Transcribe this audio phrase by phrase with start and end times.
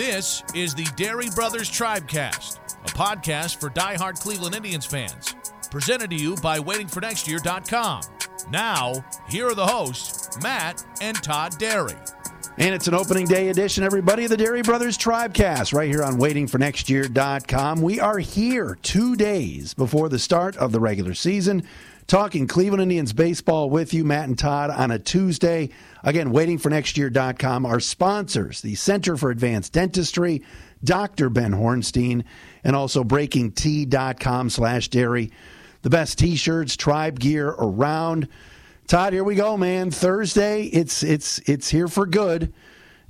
[0.00, 5.34] This is the Dery Brothers Tribecast, a podcast for diehard Cleveland Indians fans.
[5.70, 8.02] Presented to you by WaitingForNextYear.com.
[8.50, 11.98] Now, here are the hosts, Matt and Todd Dery.
[12.56, 16.14] And it's an opening day edition, everybody, of the Dery Brothers Tribecast, right here on
[16.14, 17.82] waitingfornextyear.com.
[17.82, 21.62] We are here two days before the start of the regular season,
[22.10, 25.70] talking Cleveland Indians baseball with you, Matt and Todd, on a Tuesday.
[26.02, 27.64] Again, waitingfornextyear.com.
[27.64, 30.42] Our sponsors, the Center for Advanced Dentistry,
[30.82, 31.30] Dr.
[31.30, 32.24] Ben Hornstein,
[32.64, 35.30] and also breakingt.com slash dery.
[35.82, 38.26] The best t-shirts, tribe gear around.
[38.88, 39.92] Todd, here we go, man.
[39.92, 42.52] Thursday, it's it's it's here for good.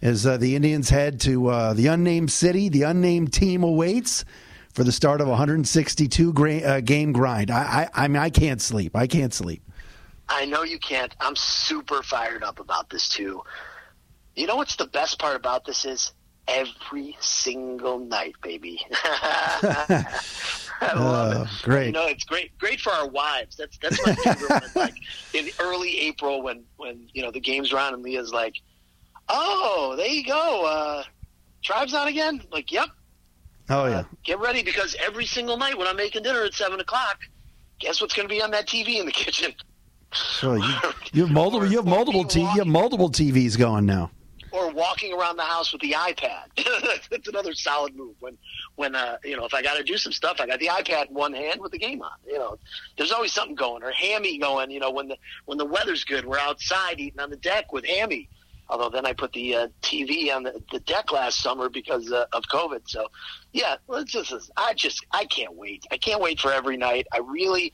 [0.03, 4.27] As uh, the Indians head to uh, the unnamed city, the unnamed team awaits
[4.75, 7.51] for the start of a 162 gra- uh, game grind.
[7.51, 8.95] I, I I mean, I can't sleep.
[8.97, 9.63] I can't sleep.
[10.29, 11.15] I know you can't.
[11.21, 13.43] I'm super fired up about this too.
[14.37, 16.13] You know what's the best part about this is
[16.47, 18.81] every single night, baby.
[20.83, 21.49] I love Oh, it.
[21.63, 21.87] great.
[21.87, 22.57] You know, it's great.
[22.59, 23.57] Great for our wives.
[23.57, 24.51] That's that's my favorite.
[24.51, 24.63] one.
[24.75, 24.95] Like
[25.35, 28.55] in early April, when when you know the games are on, and Leah's like,
[29.29, 30.65] "Oh, there you go.
[30.65, 31.03] Uh,
[31.63, 32.89] Tribe's on again." Like, "Yep."
[33.71, 34.03] Oh yeah.
[34.25, 37.21] Get ready because every single night when I'm making dinner at seven o'clock,
[37.79, 39.53] guess what's going to be on that TV in the kitchen?
[40.13, 40.75] So you,
[41.13, 41.67] you have multiple.
[41.71, 42.25] You have multiple.
[42.25, 44.11] T- you have multiple TVs going now.
[44.51, 46.47] or walking around the house with the iPad.
[47.11, 48.17] That's another solid move.
[48.19, 48.37] When,
[48.75, 51.09] when uh, you know, if I got to do some stuff, I got the iPad
[51.11, 52.11] in one hand with the game on.
[52.27, 52.59] You know,
[52.99, 53.85] there's always something going.
[53.85, 54.73] Or Hammy going.
[54.73, 57.87] You know, when the when the weather's good, we're outside eating on the deck with
[57.87, 58.29] Hammy.
[58.71, 62.27] Although then I put the uh, TV on the, the deck last summer because uh,
[62.33, 62.83] of COVID.
[62.87, 63.09] So,
[63.53, 65.85] yeah, just I just I can't wait.
[65.91, 67.07] I can't wait for every night.
[67.13, 67.73] I really,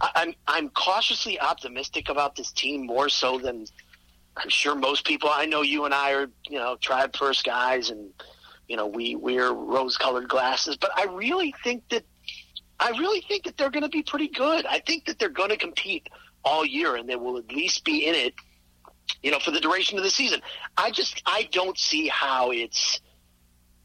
[0.00, 3.66] I'm I'm cautiously optimistic about this team more so than
[4.36, 5.28] I'm sure most people.
[5.32, 8.10] I know you and I are, you know, tribe first guys, and
[8.68, 10.76] you know we wear rose-colored glasses.
[10.76, 12.04] But I really think that
[12.78, 14.66] I really think that they're going to be pretty good.
[14.66, 16.08] I think that they're going to compete
[16.44, 18.34] all year, and they will at least be in it,
[19.22, 20.40] you know, for the duration of the season.
[20.76, 23.00] I just I don't see how it's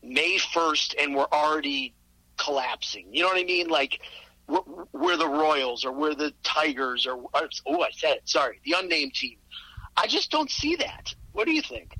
[0.03, 1.93] May first and we're already
[2.37, 3.07] collapsing.
[3.11, 3.67] You know what I mean?
[3.67, 4.01] Like
[4.47, 4.61] we're,
[4.93, 8.21] we're the Royals or we're the Tigers or, or oh, I said it.
[8.25, 9.37] Sorry, the unnamed team.
[9.95, 11.13] I just don't see that.
[11.33, 11.95] What do you think?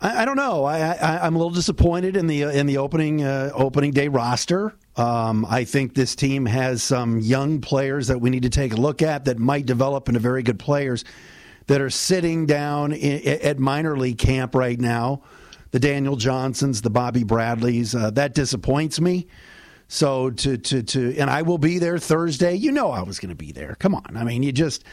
[0.00, 0.64] I, I don't know.
[0.64, 4.74] I, I, I'm a little disappointed in the in the opening uh, opening day roster.
[4.96, 8.76] Um, I think this team has some young players that we need to take a
[8.76, 11.04] look at that might develop into very good players
[11.72, 15.22] that are sitting down in, at minor league camp right now.
[15.70, 17.94] The Daniel Johnsons, the Bobby Bradleys.
[17.94, 19.26] Uh, that disappoints me.
[19.88, 22.56] So to to to and I will be there Thursday.
[22.56, 23.74] You know I was going to be there.
[23.78, 24.18] Come on.
[24.18, 24.84] I mean, you just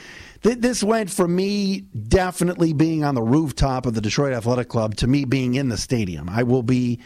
[0.42, 4.96] th- this went from me definitely being on the rooftop of the Detroit Athletic Club
[4.96, 6.30] to me being in the stadium.
[6.30, 7.02] I will be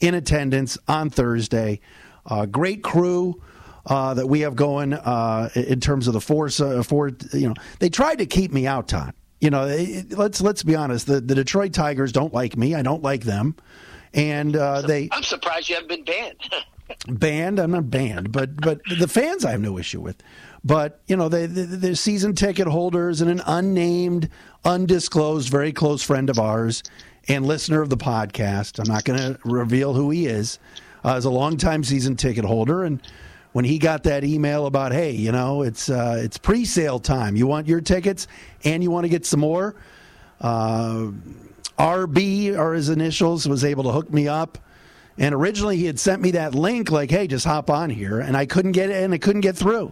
[0.00, 1.80] in attendance on Thursday.
[2.24, 3.42] Uh, great crew.
[3.86, 7.54] Uh, that we have going uh, in terms of the force, uh, for you know,
[7.78, 9.14] they tried to keep me out, Todd.
[9.40, 11.06] You know, it, let's let's be honest.
[11.06, 12.74] The, the Detroit Tigers don't like me.
[12.74, 13.56] I don't like them,
[14.12, 16.40] and uh, they I'm surprised you haven't been banned.
[17.08, 17.58] banned.
[17.58, 20.22] I'm not banned, but but the fans I have no issue with.
[20.64, 24.28] But you know, they the, the season ticket holders and an unnamed,
[24.64, 26.82] undisclosed, very close friend of ours
[27.28, 28.80] and listener of the podcast.
[28.80, 30.58] I'm not going to reveal who he is.
[31.04, 33.00] Uh, is a longtime season ticket holder, and
[33.58, 37.34] when he got that email about, hey, you know, it's uh, it's pre-sale time.
[37.34, 38.28] You want your tickets,
[38.62, 39.74] and you want to get some more.
[40.40, 41.10] Uh,
[41.76, 44.58] RB, or his initials, was able to hook me up.
[45.18, 48.36] And originally he had sent me that link, like, "Hey, just hop on here," and
[48.36, 49.90] I couldn't get and I couldn't get through.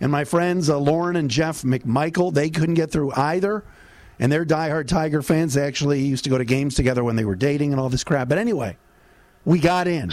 [0.00, 3.62] And my friends uh, Lauren and Jeff McMichael, they couldn't get through either.
[4.18, 5.54] And they're diehard Tiger fans.
[5.54, 8.02] They actually used to go to games together when they were dating and all this
[8.02, 8.28] crap.
[8.28, 8.76] But anyway,
[9.44, 10.12] we got in.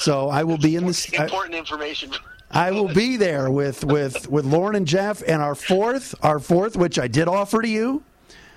[0.00, 1.12] So I will be in this.
[1.18, 2.12] I, Important information.
[2.50, 6.74] I will be there with with with Lauren and Jeff and our fourth, our fourth,
[6.74, 8.02] which I did offer to you.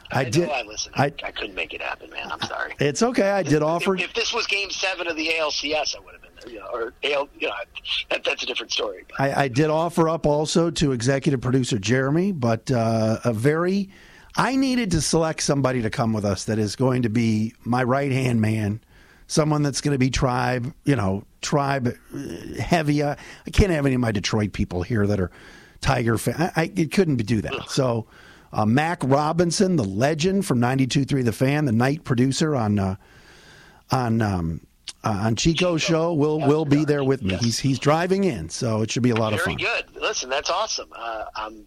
[0.09, 0.47] I, I did.
[0.47, 0.95] Know I listened.
[0.97, 2.31] I, I, I couldn't make it happen, man.
[2.31, 2.75] I'm sorry.
[2.79, 3.31] it's okay.
[3.31, 3.95] I did offer.
[3.95, 6.53] If, if this was Game Seven of the ALCS, I would have been there.
[6.53, 7.53] You know, or AL, you know,
[8.09, 9.03] that, that's a different story.
[9.19, 13.89] I, I did offer up also to executive producer Jeremy, but uh, a very.
[14.35, 17.83] I needed to select somebody to come with us that is going to be my
[17.83, 18.79] right hand man,
[19.33, 23.03] someone that's going to be tribe, you know, tribe uh, heavy.
[23.03, 23.17] I,
[23.51, 25.31] can't have any of my Detroit people here that are
[25.81, 26.35] Tiger fan.
[26.37, 27.69] I, I it couldn't do that.
[27.69, 28.05] So,
[28.53, 32.95] uh, Mac Robinson, the legend from 92.3 The Fan, the night producer on uh,
[33.91, 34.67] on um,
[35.03, 37.35] uh, on Chico's show, will will be there with me.
[37.35, 39.57] He's he's driving in, so it should be a lot of fun.
[39.57, 40.01] Very good.
[40.01, 40.89] Listen, that's awesome.
[40.95, 41.65] Uh, I'm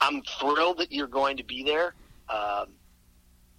[0.00, 1.94] I'm thrilled that you're going to be there.
[2.28, 2.66] Um,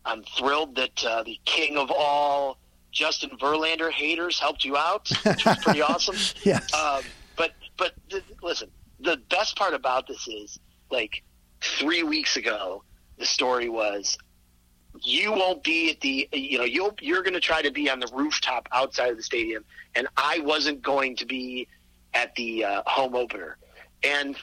[0.05, 2.59] I'm thrilled that uh, the king of all
[2.91, 6.15] Justin Verlander haters helped you out, which was pretty awesome.
[6.43, 6.73] yes.
[6.73, 7.03] Um,
[7.35, 8.69] but but th- listen,
[8.99, 10.59] the best part about this is
[10.91, 11.23] like
[11.61, 12.83] three weeks ago,
[13.17, 14.17] the story was
[15.01, 17.99] you won't be at the you know you'll you're going to try to be on
[17.99, 19.63] the rooftop outside of the stadium,
[19.95, 21.67] and I wasn't going to be
[22.13, 23.57] at the uh, home opener.
[24.03, 24.35] And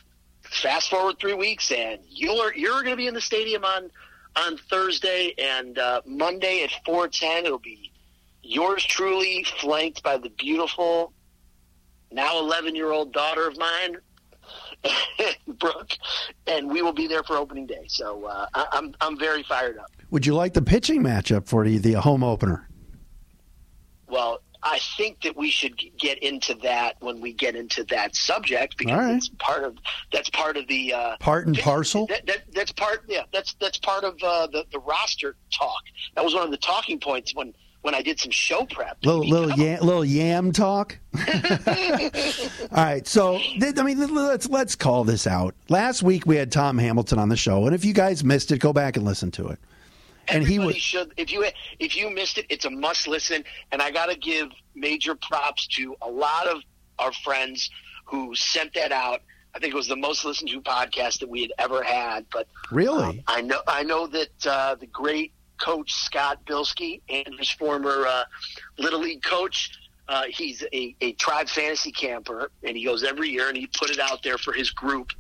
[0.43, 3.91] fast forward three weeks, and you're you're going to be in the stadium on
[4.37, 7.45] on Thursday and uh, Monday at four ten.
[7.45, 7.86] It'll be
[8.47, 11.13] yours truly, flanked by the beautiful,
[12.11, 13.97] now eleven year old daughter of mine,
[15.59, 15.93] Brooke,
[16.47, 17.85] and we will be there for opening day.
[17.89, 19.91] So uh, I, I'm I'm very fired up.
[20.11, 22.69] Would you like the pitching matchup for the, the home opener?
[24.09, 28.77] Well, I think that we should get into that when we get into that subject
[28.77, 29.17] because right.
[29.17, 29.77] it's part of
[30.13, 32.07] that's part of the uh, part and parcel.
[32.07, 33.23] That, that, that's part, yeah.
[33.33, 35.83] That's that's part of uh, the the roster talk.
[36.15, 37.55] That was one of the talking points when
[37.87, 38.99] when I did some show prep.
[39.05, 40.99] Little little yam, little yam talk.
[41.17, 41.25] All
[42.73, 45.55] right, so I mean, let's let's call this out.
[45.69, 48.59] Last week we had Tom Hamilton on the show, and if you guys missed it,
[48.59, 49.61] go back and listen to it.
[50.27, 51.47] And Everybody he was should if you
[51.79, 53.45] if you missed it, it's a must listen.
[53.71, 56.63] And I got to give major props to a lot of
[56.99, 57.71] our friends
[58.05, 59.23] who sent that out.
[59.55, 62.27] I think it was the most listened to podcast that we had ever had.
[62.33, 67.35] But really, um, I know I know that uh, the great coach Scott Bilski and
[67.39, 68.25] his former uh,
[68.79, 69.79] little league coach.
[70.09, 73.91] Uh, he's a, a tribe fantasy camper, and he goes every year, and he put
[73.91, 75.13] it out there for his group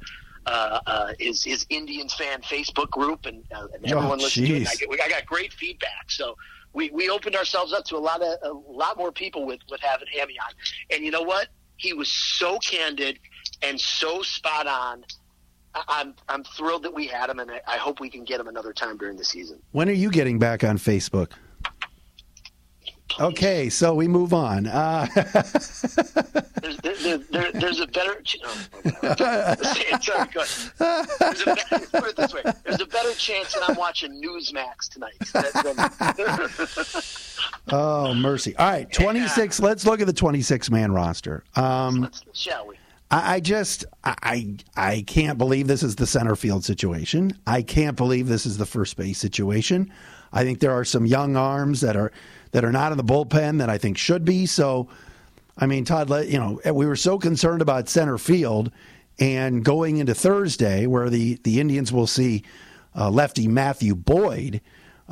[0.46, 4.54] uh, uh, his his Indians fan Facebook group, and, uh, and everyone oh, listens to
[4.54, 4.68] it.
[4.68, 6.36] I, get, I, got great feedback, so
[6.72, 9.80] we, we opened ourselves up to a lot of a lot more people with with
[9.80, 10.52] having Hammy on.
[10.90, 11.48] And you know what?
[11.78, 13.18] He was so candid
[13.62, 15.04] and so spot on.
[15.88, 18.48] I'm I'm thrilled that we had him, and I, I hope we can get him
[18.48, 19.60] another time during the season.
[19.72, 21.32] When are you getting back on Facebook?
[23.18, 24.66] Okay, so we move on.
[24.66, 25.06] Uh,
[26.60, 28.22] there's, there, there, there's, a better.
[28.44, 30.28] Oh, sorry,
[31.18, 34.90] there's, a better, put it this way: there's a better chance that I'm watching Newsmax
[34.90, 35.14] tonight.
[37.72, 38.54] oh mercy!
[38.56, 39.60] All right, 26.
[39.60, 39.66] Yeah.
[39.66, 41.42] Let's look at the 26 man roster.
[41.54, 42.76] Um, let's, shall we?
[43.10, 47.38] I, just I I can't believe this is the center field situation.
[47.46, 49.92] I can't believe this is the first base situation.
[50.32, 52.10] I think there are some young arms that are
[52.50, 54.46] that are not in the bullpen that I think should be.
[54.46, 54.88] So,
[55.56, 58.72] I mean, Todd, you know, we were so concerned about center field
[59.18, 62.44] and going into Thursday, where the, the Indians will see
[62.94, 64.60] uh, lefty Matthew Boyd.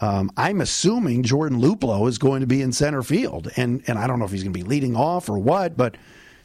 [0.00, 4.06] Um, I'm assuming Jordan Luplow is going to be in center field, and and I
[4.08, 5.96] don't know if he's going to be leading off or what, but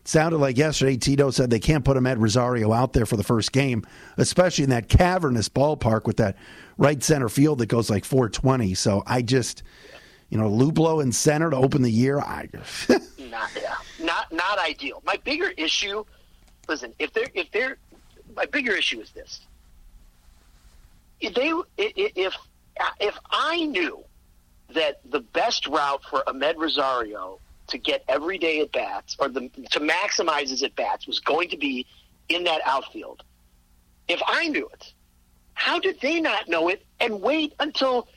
[0.10, 3.52] sounded like yesterday Tito said they can't put Amed Rosario out there for the first
[3.52, 3.86] game,
[4.18, 6.36] especially in that cavernous ballpark with that
[6.78, 8.74] right center field that goes like 420.
[8.74, 9.64] So I just
[10.30, 12.20] you know, Luplow in center to open the year.
[12.20, 12.48] I
[12.90, 15.02] not yeah, not not ideal.
[15.06, 16.04] My bigger issue,
[16.68, 17.78] listen, if they're if they're
[18.36, 19.42] my bigger issue is this:
[21.20, 22.36] if they if
[23.00, 24.04] if I knew
[24.74, 29.80] that the best route for Amed Rosario to get everyday at bats or the, to
[29.80, 31.86] maximize his at bats was going to be
[32.27, 33.24] in that outfield.
[34.07, 34.94] If I knew it,
[35.54, 38.08] how did they not know it and wait until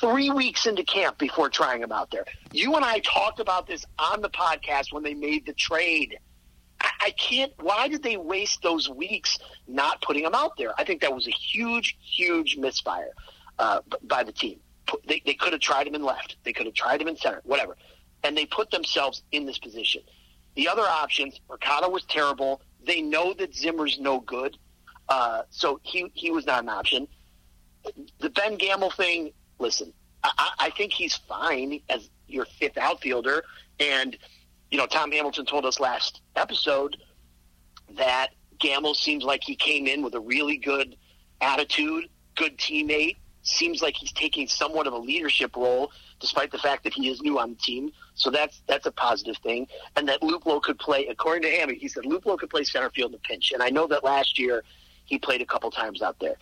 [0.00, 2.24] three weeks into camp before trying him out there.
[2.52, 6.18] You and I talked about this on the podcast when they made the trade.
[6.80, 7.52] I, I can't.
[7.60, 10.72] Why did they waste those weeks not putting him out there?
[10.78, 13.12] I think that was a huge, huge misfire
[13.58, 14.58] uh, by the team.
[15.06, 16.36] They, they could have tried him in left.
[16.44, 17.76] They could have tried him in center, whatever.
[18.26, 20.02] And they put themselves in this position.
[20.56, 22.60] The other options, Mercado was terrible.
[22.84, 24.58] They know that Zimmer's no good,
[25.08, 27.06] uh, so he he was not an option.
[28.18, 29.92] The Ben Gamel thing, listen,
[30.24, 33.44] I, I think he's fine as your fifth outfielder.
[33.78, 34.16] And,
[34.72, 36.96] you know, Tom Hamilton told us last episode
[37.96, 40.96] that Gamel seems like he came in with a really good
[41.40, 43.18] attitude, good teammate.
[43.42, 45.92] Seems like he's taking somewhat of a leadership role,
[46.26, 47.92] despite the fact that he is new on the team.
[48.14, 49.68] So that's that's a positive thing.
[49.94, 53.10] And that Luplow could play, according to Hammy, he said Luplow could play center field
[53.10, 53.52] in the pinch.
[53.52, 54.64] And I know that last year
[55.04, 56.34] he played a couple times out there.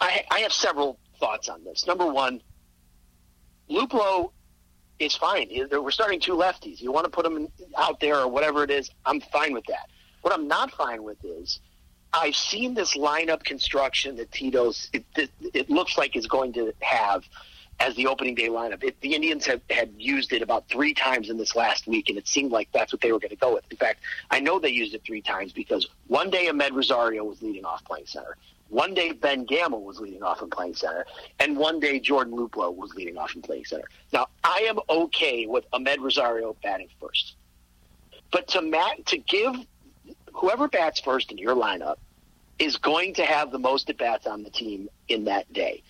[0.00, 1.86] I, I have several thoughts on this.
[1.86, 2.42] Number one,
[3.70, 4.32] Luplow
[4.98, 5.48] is fine.
[5.70, 6.80] We're starting two lefties.
[6.80, 7.46] You want to put them
[7.78, 9.88] out there or whatever it is, I'm fine with that.
[10.22, 11.60] What I'm not fine with is
[12.12, 16.72] I've seen this lineup construction that Tito's it, it, it looks like is going to
[16.80, 17.22] have
[17.78, 18.82] as the opening day lineup.
[18.82, 22.16] It, the Indians have had used it about three times in this last week, and
[22.16, 23.64] it seemed like that's what they were going to go with.
[23.70, 27.42] In fact, I know they used it three times because one day Amed Rosario was
[27.42, 28.36] leading off playing center.
[28.68, 31.06] One day Ben Gamel was leading off and playing center,
[31.38, 33.88] and one day Jordan Luplow was leading off and playing center.
[34.12, 37.36] Now, I am okay with Amed Rosario batting first.
[38.32, 39.54] But to Matt to give
[40.32, 41.96] whoever bats first in your lineup
[42.58, 45.82] is going to have the most at bats on the team in that day.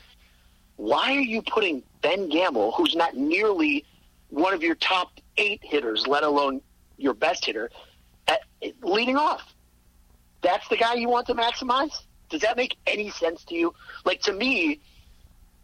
[0.77, 3.85] Why are you putting Ben Gamel, who's not nearly
[4.31, 6.61] one of your top eight hitters, let alone
[6.97, 7.71] your best hitter,
[8.29, 8.41] at,
[8.83, 9.43] leading off?
[10.43, 12.03] That's the guy you want to maximize?
[12.29, 13.75] Does that make any sense to you?
[14.05, 14.81] Like to me,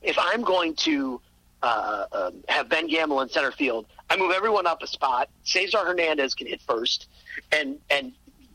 [0.00, 1.20] if I'm going to
[1.62, 5.28] uh, um, have Ben Gamel in center field, I move everyone up a spot.
[5.44, 7.08] Cesar Hernandez can hit first,
[7.52, 8.12] and and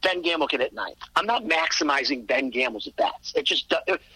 [0.08, 1.00] Ben Gamel can hit ninth.
[1.18, 3.34] I'm not maximizing Ben Gamel's at bats.
[3.36, 3.74] It just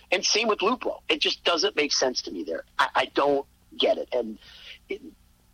[0.10, 1.01] and same with Luplow.
[1.10, 2.63] It just doesn't make sense to me there.
[2.79, 3.45] I, I don't
[3.77, 4.07] get it.
[4.13, 4.38] And
[4.88, 5.01] it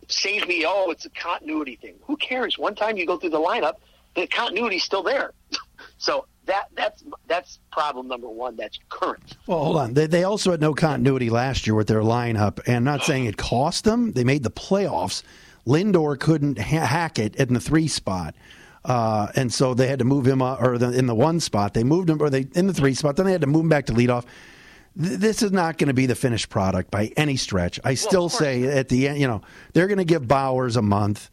[0.06, 0.64] saves me.
[0.64, 1.96] Oh, it's a continuity thing.
[2.06, 2.56] Who cares?
[2.56, 3.78] One time you go through the lineup,
[4.14, 5.32] the continuity's still there.
[5.98, 8.54] so that that's that's problem number one.
[8.54, 9.36] That's current.
[9.48, 9.94] Well, hold on.
[9.94, 13.24] They, they also had no continuity last year with their lineup, and I'm not saying
[13.24, 14.12] it cost them.
[14.12, 15.24] They made the playoffs.
[15.66, 18.36] Lindor couldn't ha- hack it in the three spot.
[18.88, 21.74] Uh, and so they had to move him up, or the, in the one spot.
[21.74, 23.16] They moved him, or they in the three spot.
[23.16, 24.24] Then they had to move him back to leadoff.
[24.98, 27.78] Th- this is not going to be the finished product by any stretch.
[27.84, 29.42] I still well, say at the end, you know,
[29.74, 31.30] they're going to give Bauers a month.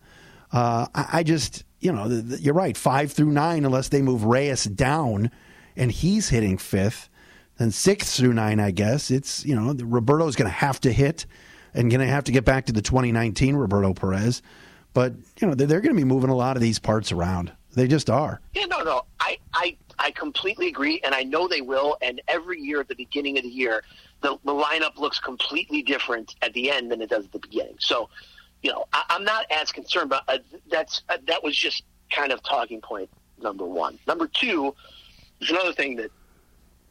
[0.51, 4.01] Uh, I, I, just, you know, the, the, you're right, five through nine, unless they
[4.01, 5.31] move Reyes down,
[5.77, 7.09] and he's hitting fifth.
[7.57, 11.25] Then six through nine, I guess it's you know Roberto's going to have to hit,
[11.73, 14.41] and going to have to get back to the 2019 Roberto Perez.
[14.95, 17.51] But you know they're, they're going to be moving a lot of these parts around.
[17.73, 18.39] They just are.
[18.53, 19.01] Yeah, no, no.
[19.19, 21.97] I, I, I completely agree, and I know they will.
[22.01, 23.83] And every year at the beginning of the year,
[24.21, 27.75] the, the lineup looks completely different at the end than it does at the beginning.
[27.79, 28.09] So,
[28.63, 30.09] you know, I, am not as concerned.
[30.09, 30.37] But uh,
[30.71, 33.09] that's uh, that was just kind of talking point
[33.41, 33.99] number one.
[34.07, 34.73] Number two
[35.41, 36.11] is another thing that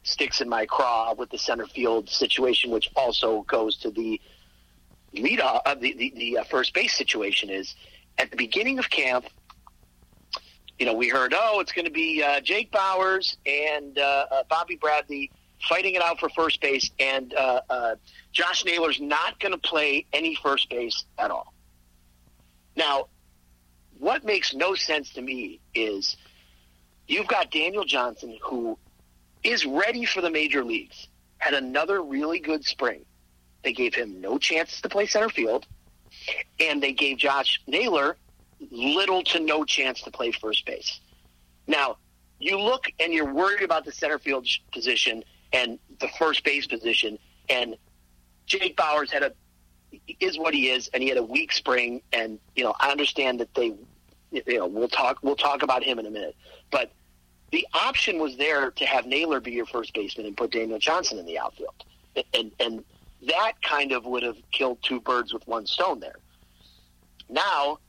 [0.03, 4.21] sticks in my craw with the center field situation, which also goes to the
[5.13, 7.75] lead uh, the the, the uh, first base situation is
[8.17, 9.25] at the beginning of camp,
[10.79, 14.43] you know, we heard, oh, it's going to be uh, Jake Bauers and uh, uh,
[14.49, 15.31] Bobby Bradley
[15.69, 17.95] fighting it out for first base, and uh, uh,
[18.31, 21.53] Josh Naylor's not going to play any first base at all.
[22.75, 23.07] Now,
[23.97, 26.17] what makes no sense to me is
[27.07, 28.77] you've got Daniel Johnson, who
[29.43, 31.07] is ready for the major leagues,
[31.37, 33.05] had another really good spring.
[33.63, 35.65] They gave him no chances to play center field
[36.59, 38.17] and they gave Josh Naylor
[38.71, 40.99] little to no chance to play first base.
[41.67, 41.97] Now,
[42.39, 47.17] you look and you're worried about the center field position and the first base position,
[47.49, 47.75] and
[48.45, 49.31] Jake Bauers had a
[50.19, 53.39] is what he is, and he had a weak spring, and you know I understand
[53.39, 53.73] that they,
[54.31, 56.35] you know, we'll talk we'll talk about him in a minute,
[56.71, 56.91] but
[57.51, 61.17] the option was there to have Naylor be your first baseman and put Daniel Johnson
[61.17, 61.85] in the outfield,
[62.33, 62.83] and and
[63.27, 66.17] that kind of would have killed two birds with one stone there.
[67.29, 67.79] Now,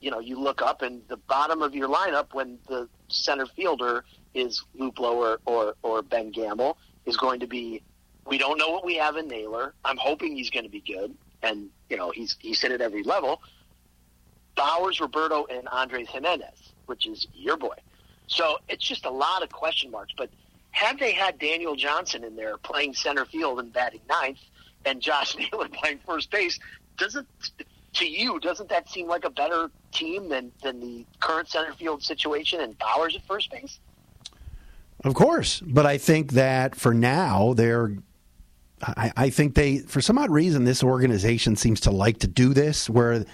[0.00, 4.04] you know, you look up and the bottom of your lineup when the center fielder
[4.34, 7.82] is Luplow or, or, or Ben Gamel is going to be
[8.26, 9.74] we don't know what we have in Naylor.
[9.84, 11.14] I'm hoping he's going to be good.
[11.42, 13.42] And, you know, he's he's hit at every level.
[14.56, 17.74] Bauers, Roberto, and Andrés Giménez, which is your boy.
[18.26, 20.12] So it's just a lot of question marks.
[20.16, 20.30] But
[20.70, 24.38] had they had Daniel Johnson in there playing center field and batting ninth,
[24.84, 26.58] and Josh Naylor playing first base,
[26.96, 27.26] doesn't
[27.92, 32.02] to you doesn't that seem like a better team than than the current center field
[32.02, 33.78] situation and Bauers at first base?
[35.02, 37.96] Of course, but I think that for now they're.
[38.82, 42.54] I, I think they, for some odd reason, this organization seems to like to do
[42.54, 43.26] this, where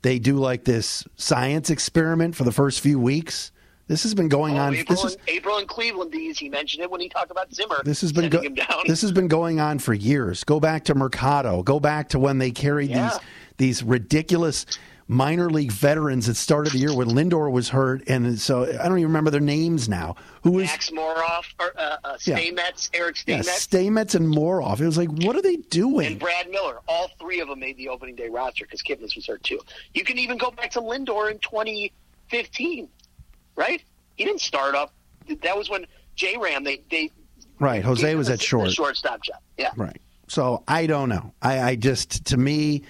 [0.00, 3.52] they do like this science experiment for the first few weeks
[3.86, 4.74] this has been going oh, on.
[4.74, 6.12] April, this is, April and Cleveland.
[6.12, 7.82] These he mentioned it when he talked about Zimmer.
[7.84, 8.42] This has been go-
[8.86, 10.44] this has been going on for years.
[10.44, 11.62] Go back to Mercado.
[11.62, 13.10] Go back to when they carried yeah.
[13.10, 13.20] these
[13.56, 14.66] these ridiculous
[15.06, 18.98] minor league veterans that started the year when Lindor was hurt, and so I don't
[18.98, 20.16] even remember their names now.
[20.42, 23.00] Who was Max Moroff, or, uh, uh, Stamets, yeah.
[23.00, 24.80] Eric Stamets, yeah, Stamets and Moroff.
[24.80, 26.06] It was like, what are they doing?
[26.06, 26.78] And Brad Miller.
[26.88, 29.60] All three of them made the opening day roster because Kipnis was hurt too.
[29.92, 32.88] You can even go back to Lindor in 2015,
[33.56, 33.82] right?
[34.16, 34.92] He didn't start up.
[35.42, 37.10] That was when J Ram they they
[37.58, 37.84] right.
[37.84, 39.38] Jose was at short shortstop job.
[39.58, 40.00] Yeah, right.
[40.28, 41.32] So I don't know.
[41.42, 42.82] I, I just to me,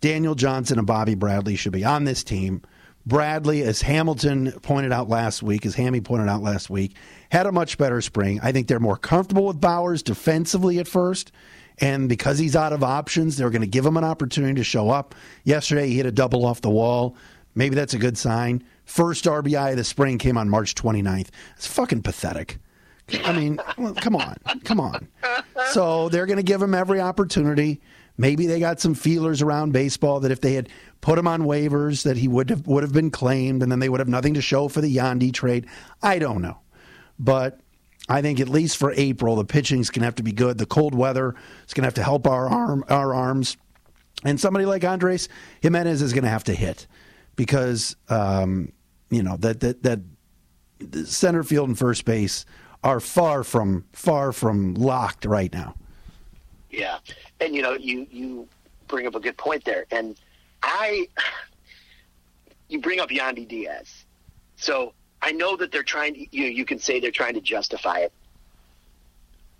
[0.00, 2.62] Daniel Johnson and Bobby Bradley should be on this team.
[3.04, 6.94] Bradley, as Hamilton pointed out last week, as Hammy pointed out last week,
[7.30, 8.38] had a much better spring.
[8.42, 11.32] I think they're more comfortable with Bauers defensively at first.
[11.78, 14.90] And because he's out of options, they're going to give him an opportunity to show
[14.90, 15.16] up.
[15.42, 17.16] Yesterday, he hit a double off the wall.
[17.56, 18.62] Maybe that's a good sign.
[18.84, 21.28] First RBI of the spring came on March 29th.
[21.56, 22.58] It's fucking pathetic.
[23.24, 23.56] I mean,
[23.96, 25.08] come on, come on.
[25.70, 27.80] So they're going to give him every opportunity.
[28.16, 30.68] Maybe they got some feelers around baseball that if they had
[31.00, 33.88] put him on waivers, that he would have would have been claimed, and then they
[33.88, 35.66] would have nothing to show for the Yandy trade.
[36.02, 36.58] I don't know,
[37.18, 37.60] but
[38.08, 40.58] I think at least for April, the pitching's going to have to be good.
[40.58, 41.34] The cold weather
[41.66, 43.56] is going to have to help our arm our arms,
[44.24, 45.28] and somebody like Andrés
[45.62, 46.86] Giménez is going to have to hit
[47.36, 48.72] because um,
[49.10, 50.00] you know that that that
[51.04, 52.44] center field and first base
[52.82, 55.74] are far from far from locked right now.
[56.70, 56.98] Yeah,
[57.40, 58.48] and you know you you
[58.88, 60.18] bring up a good point there, and
[60.62, 61.08] I
[62.68, 64.04] you bring up Yandy Diaz,
[64.56, 66.14] so I know that they're trying.
[66.14, 68.12] To, you you can say they're trying to justify it.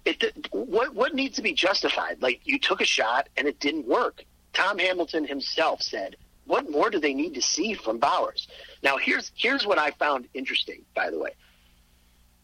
[0.05, 2.21] It what what needs to be justified?
[2.21, 4.25] Like you took a shot and it didn't work.
[4.53, 8.47] Tom Hamilton himself said, "What more do they need to see from Bauers?
[8.83, 10.85] Now here's here's what I found interesting.
[10.95, 11.31] By the way,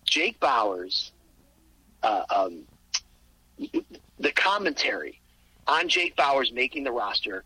[0.04, 1.10] Jake Bauers,
[2.02, 2.64] uh, um,
[3.58, 5.20] the commentary
[5.66, 7.44] on Jake Bauers making the roster.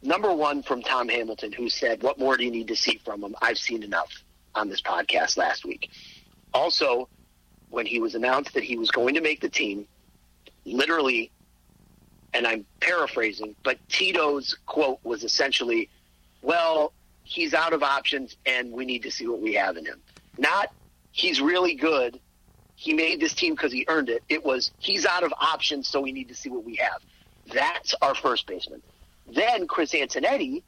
[0.00, 3.22] Number one from Tom Hamilton, who said, "What more do you need to see from
[3.24, 3.34] him?
[3.40, 4.10] I've seen enough."
[4.54, 5.88] On this podcast last week.
[6.52, 7.08] Also,
[7.70, 9.88] when he was announced that he was going to make the team,
[10.66, 11.30] literally,
[12.34, 15.88] and I'm paraphrasing, but Tito's quote was essentially,
[16.40, 16.92] "Well,
[17.24, 20.00] he's out of options, and we need to see what we have in him."
[20.38, 20.72] Not
[21.12, 22.18] he's really good.
[22.74, 24.22] He made this team because he earned it.
[24.28, 27.02] It was he's out of options, so we need to see what we have.
[27.52, 28.82] That's our first baseman.
[29.26, 30.62] Then Chris Antonetti,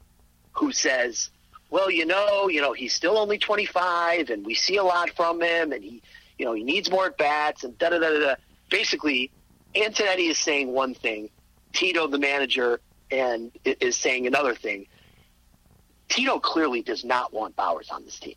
[0.52, 1.30] who says,
[1.71, 5.40] "Well, you know, you know, he's still only 25, and we see a lot from
[5.40, 6.02] him, and he,
[6.38, 8.35] you know, he needs more at bats, and da da da da."
[8.71, 9.30] Basically,
[9.75, 11.30] Antonetti is saying one thing,
[11.75, 14.87] Tito, the manager, and is saying another thing.
[16.09, 18.37] Tito clearly does not want Bauers on this team.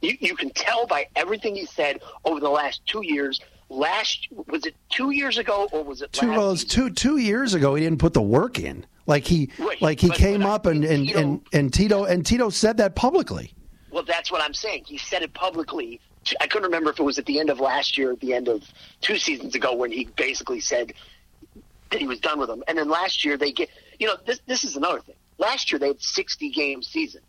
[0.00, 3.40] You, you can tell by everything he said over the last two years.
[3.68, 6.28] Last was it two years ago or was it two?
[6.28, 7.74] Well, it was two two years ago.
[7.74, 8.84] He didn't put the work in.
[9.06, 9.80] Like he right.
[9.80, 12.76] like he but, came but up and and, Tito, and and Tito and Tito said
[12.78, 13.54] that publicly.
[13.90, 14.84] Well, that's what I'm saying.
[14.86, 16.00] He said it publicly.
[16.40, 18.48] I couldn't remember if it was at the end of last year, at the end
[18.48, 18.62] of
[19.00, 20.92] two seasons ago, when he basically said
[21.92, 22.64] that he was done with them.
[22.66, 25.16] And then last year they get, you know, this this is another thing.
[25.38, 27.22] Last year they had 60 game season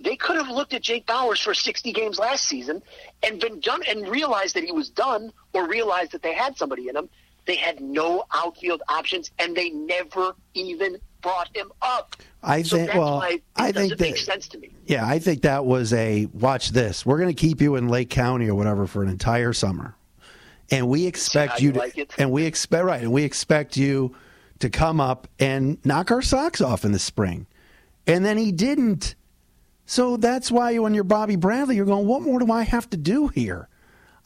[0.00, 2.82] they could have looked at Jake Bauers for 60 games last season
[3.22, 6.88] and been done and realized that he was done or realized that they had somebody
[6.88, 7.08] in him.
[7.46, 12.16] They had no outfield options and they never even brought him up.
[12.42, 12.94] I so think.
[12.94, 13.20] well,
[13.56, 14.70] I think that makes sense to me.
[14.86, 17.04] Yeah, I think that was a watch this.
[17.04, 19.96] We're going to keep you in Lake County or whatever for an entire summer,
[20.70, 22.00] and we expect you, you like to.
[22.02, 22.14] It?
[22.18, 24.14] And we expect right, and we expect you
[24.58, 27.46] to come up and knock our socks off in the spring,
[28.06, 29.14] and then he didn't.
[29.86, 32.96] So that's why when you're Bobby Bradley, you're going, what more do I have to
[32.98, 33.68] do here?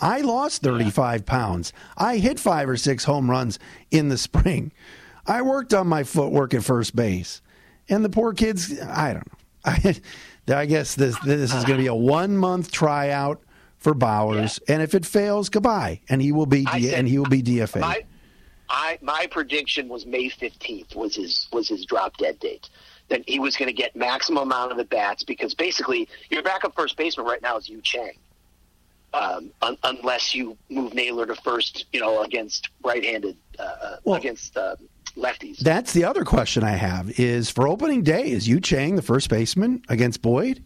[0.00, 1.72] I lost 35 pounds.
[1.96, 3.60] I hit five or six home runs
[3.92, 4.72] in the spring.
[5.26, 7.40] I worked on my footwork at first base.
[7.88, 9.38] And the poor kids, I don't know.
[9.64, 10.00] I,
[10.62, 13.40] I guess this this is going to be a one month tryout
[13.82, 14.74] for Bauers, yeah.
[14.74, 17.80] and if it fails, goodbye, and he will be said, and he will be DFA.
[17.80, 18.02] My,
[18.68, 22.68] I, my prediction was May fifteenth was his was his drop dead date
[23.08, 26.74] that he was going to get maximum amount of the bats because basically your backup
[26.74, 28.12] first baseman right now is Yu Chang.
[29.14, 34.14] Um, un- unless you move Naylor to first, you know, against right-handed, uh, uh, well,
[34.14, 34.76] against uh,
[35.16, 35.58] lefties.
[35.58, 39.28] That's the other question I have: is for opening day, is Yu Chang the first
[39.28, 40.64] baseman against Boyd,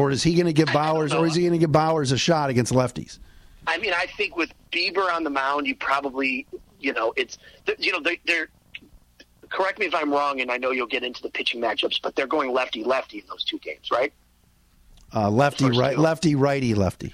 [0.00, 2.16] or is he going to give Bauers, or is he going to give Bauers a
[2.16, 3.18] shot against lefties?
[3.66, 6.46] I mean, I think with Bieber on the mound, you probably,
[6.80, 7.36] you know, it's
[7.78, 8.48] you know they're
[9.50, 12.16] correct me if I'm wrong, and I know you'll get into the pitching matchups, but
[12.16, 14.12] they're going lefty lefty in those two games, right?
[15.14, 17.12] Uh, lefty right, lefty righty lefty.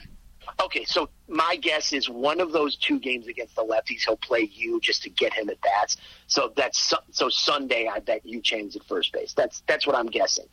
[0.62, 4.48] Okay, so my guess is one of those two games against the lefties, he'll play
[4.52, 5.96] you just to get him at bats.
[6.28, 7.90] So that's so Sunday.
[7.92, 9.32] I bet Yu Chang at first base.
[9.32, 10.46] That's that's what I'm guessing.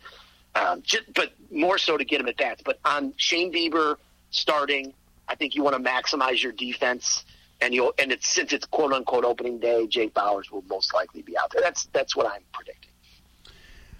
[0.55, 2.61] Um, just, but more so to get him at bats.
[2.63, 3.95] But on Shane Bieber
[4.29, 4.93] starting,
[5.27, 7.25] I think you want to maximize your defense
[7.63, 11.21] and you'll and it's since it's quote unquote opening day, Jake Bauers will most likely
[11.21, 11.61] be out there.
[11.61, 12.91] That's that's what I'm predicting.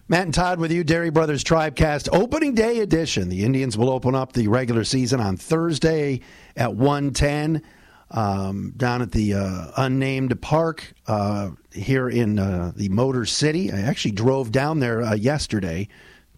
[0.10, 3.30] Matt and Todd with you, Dery Brothers Tribecast opening day edition.
[3.30, 6.22] The Indians will open up the regular season on Thursday
[6.56, 7.64] at one ten.
[8.12, 13.72] Um, down at the uh, unnamed park uh, here in uh, the Motor City.
[13.72, 15.88] I actually drove down there uh, yesterday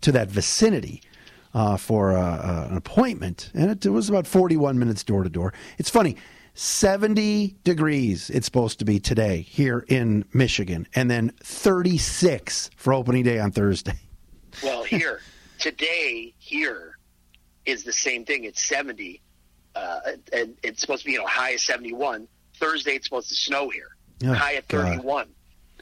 [0.05, 1.01] to that vicinity
[1.55, 5.53] uh, for uh, an appointment, and it, it was about 41 minutes door to door.
[5.77, 6.15] It's funny
[6.53, 13.23] 70 degrees it's supposed to be today here in Michigan, and then 36 for opening
[13.23, 13.99] day on Thursday.
[14.63, 15.21] Well, here,
[15.59, 16.97] today, here
[17.65, 18.43] is the same thing.
[18.43, 19.21] It's 70,
[19.75, 19.99] uh,
[20.33, 22.27] and it's supposed to be, you know, high of 71.
[22.59, 25.03] Thursday, it's supposed to snow here, oh, high at 31.
[25.03, 25.27] God.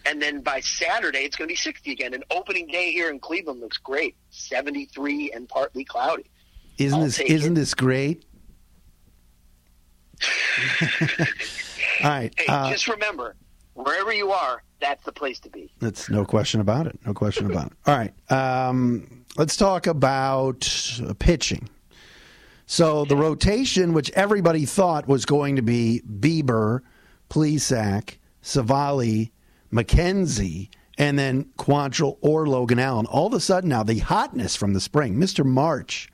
[0.05, 2.13] And then by Saturday, it's going to be 60 again.
[2.13, 6.25] And opening day here in Cleveland looks great 73 and partly cloudy.
[6.77, 7.55] Isn't I'll this isn't it.
[7.55, 8.25] this great?
[12.03, 12.33] All right.
[12.37, 13.35] Hey, uh, just remember,
[13.73, 15.71] wherever you are, that's the place to be.
[15.79, 16.99] That's no question about it.
[17.05, 17.73] No question about it.
[17.85, 18.31] All right.
[18.31, 20.67] Um, let's talk about
[21.19, 21.69] pitching.
[22.65, 26.81] So the rotation, which everybody thought was going to be Bieber,
[27.29, 29.31] Plesac, Civale,
[29.73, 33.07] McKenzie, and then Quantrill or Logan Allen.
[33.07, 35.43] All of a sudden now, the hotness from the spring, Mr.
[35.43, 36.09] March,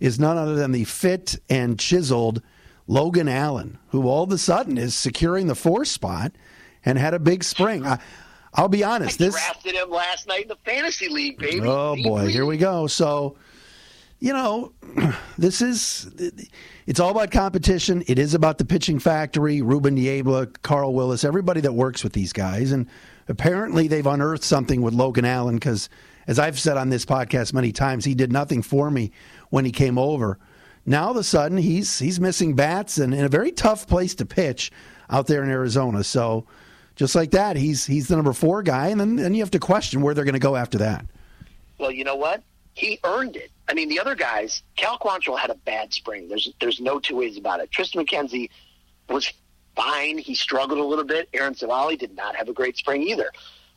[0.00, 2.42] is none other than the fit and chiseled
[2.86, 6.32] Logan Allen, who all of a sudden is securing the fourth spot
[6.84, 7.84] and had a big spring.
[7.86, 7.98] I,
[8.54, 9.18] I'll be I honest.
[9.18, 11.66] This drafted him last night in the fantasy league, baby.
[11.66, 12.86] Oh boy, here we go.
[12.86, 13.36] So,
[14.20, 14.72] you know,
[15.38, 16.10] this is
[16.86, 18.04] it's all about competition.
[18.06, 22.32] It is about the pitching factory, Ruben Niebla, Carl Willis, everybody that works with these
[22.32, 22.86] guys, and
[23.28, 25.88] apparently they've unearthed something with Logan Allen because,
[26.26, 29.12] as I've said on this podcast many times, he did nothing for me
[29.50, 30.38] when he came over.
[30.86, 34.14] Now all of a sudden he's he's missing bats and in a very tough place
[34.16, 34.70] to pitch
[35.08, 36.04] out there in Arizona.
[36.04, 36.46] So.
[36.96, 39.58] Just like that, he's he's the number four guy, and then, then you have to
[39.58, 41.04] question where they're going to go after that.
[41.76, 42.44] Well, you know what?
[42.74, 43.50] He earned it.
[43.68, 46.28] I mean, the other guys, Cal Quantrill had a bad spring.
[46.28, 47.70] There's there's no two ways about it.
[47.70, 48.50] Tristan McKenzie
[49.08, 49.32] was
[49.74, 50.18] fine.
[50.18, 51.28] He struggled a little bit.
[51.32, 53.30] Aaron Civale did not have a great spring either.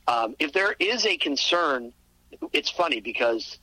[0.07, 1.93] Um, if there is a concern,
[2.53, 3.59] it's funny because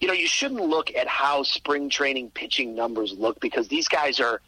[0.00, 4.20] you know you shouldn't look at how spring training pitching numbers look because these guys
[4.20, 4.40] are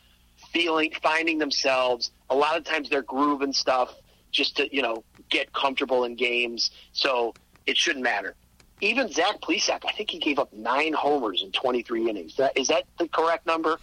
[0.53, 2.13] feeling finding themselves.
[2.31, 3.95] A lot of times they're grooving stuff
[4.31, 6.71] just to you know get comfortable in games.
[6.93, 7.35] So
[7.67, 8.35] it shouldn't matter.
[8.81, 12.37] Even Zach Plesac, I think he gave up nine homers in 23 innings.
[12.37, 13.79] That, is that the correct number?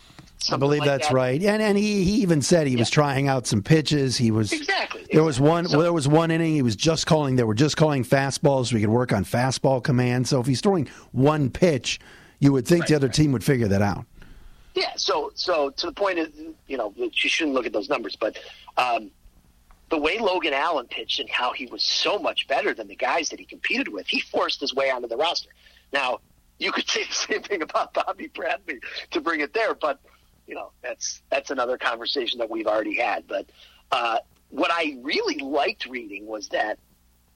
[0.52, 1.14] I believe like that's that?
[1.14, 1.44] right.
[1.44, 4.18] And and he, he even said he was trying out some pitches.
[4.18, 5.06] He was Exactly.
[5.12, 7.56] There was one So- well, there was one inning he was just calling they were
[7.56, 10.28] just calling fastballs so we could work on fastball command.
[10.28, 12.00] So if he's throwing one pitch,
[12.40, 13.16] you would think the other right.
[13.16, 14.06] team would figure that out.
[14.76, 16.30] Yeah, so so to the point is,
[16.68, 18.38] you know, you shouldn't look at those numbers, but
[18.78, 19.10] um,
[19.90, 23.30] the way Logan Allen pitched and how he was so much better than the guys
[23.30, 25.50] that he competed with, he forced his way onto the roster.
[25.94, 26.20] Now,
[26.60, 28.80] you could say the same thing about Bobby Bradley
[29.12, 30.00] to bring it there, but
[30.46, 33.28] you know, that's that's another conversation that we've already had.
[33.28, 33.48] But
[33.92, 34.20] uh,
[34.50, 36.80] what I really liked reading was that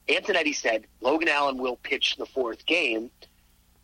[0.08, 3.12] Antonetti said Logan Allen will pitch the fourth game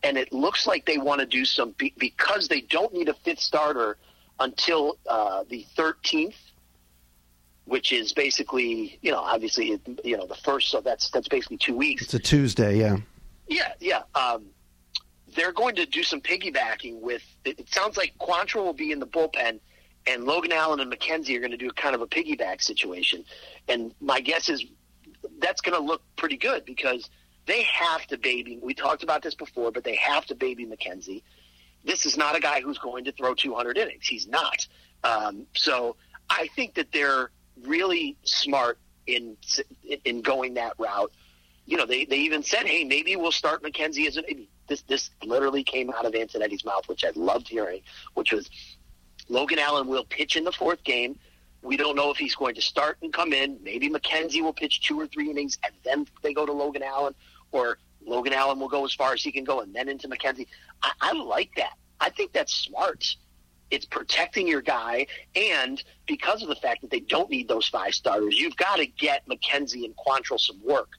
[0.04, 3.40] and it looks like they want to do some because they don't need a fifth
[3.40, 3.98] starter
[4.40, 6.36] until uh, the 13th,
[7.68, 11.76] which is basically you know obviously you know the first, so that's that's basically two
[11.76, 12.04] weeks.
[12.04, 12.98] It's a Tuesday, yeah.
[13.48, 14.02] Yeah, yeah.
[14.16, 14.48] Um,
[15.36, 17.24] they're going to do some piggybacking with.
[17.46, 19.60] It, it sounds like Quantrill will be in the bullpen,
[20.08, 23.24] and Logan Allen and McKenzie are going to do kind of a piggyback situation.
[23.68, 24.66] And my guess is
[25.40, 27.10] that's going to look pretty good because
[27.46, 28.60] they have to baby.
[28.62, 31.24] We talked about this before, but they have to baby McKenzie.
[31.84, 34.08] This is not a guy who's going to throw 200 innings.
[34.08, 34.68] He's not.
[35.04, 35.96] Um, so
[36.30, 37.32] I think that they're
[37.66, 39.38] really smart in
[40.04, 41.12] in going that route
[41.68, 44.48] you know, they, they even said, hey, maybe we'll start McKenzie as an.
[44.68, 47.82] This this literally came out of Antonetti's mouth, which I loved hearing,
[48.16, 48.50] which was
[49.30, 51.20] Logan Allen will pitch in the fourth game.
[51.62, 53.60] We don't know if he's going to start and come in.
[53.62, 57.16] Maybe McKenzie will pitch two or three innings and then they go to Logan Allen,
[57.52, 60.48] or Logan Allen will go as far as he can go and then into McKenzie.
[60.82, 61.74] I, I like that.
[62.00, 63.16] I think that's smart.
[63.70, 67.94] It's protecting your guy, and because of the fact that they don't need those five
[67.94, 70.90] starters, you've got to get McKenzie and Quantrill some work.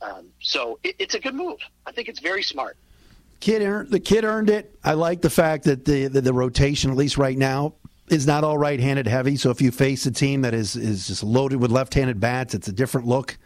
[0.00, 1.58] Um, so it, it's a good move.
[1.86, 2.76] I think it's very smart.
[3.40, 4.78] Kid earned the kid earned it.
[4.84, 7.74] I like the fact that the, the the rotation, at least right now,
[8.08, 9.36] is not all right-handed heavy.
[9.36, 12.68] So if you face a team that is is just loaded with left-handed bats, it's
[12.68, 13.36] a different look.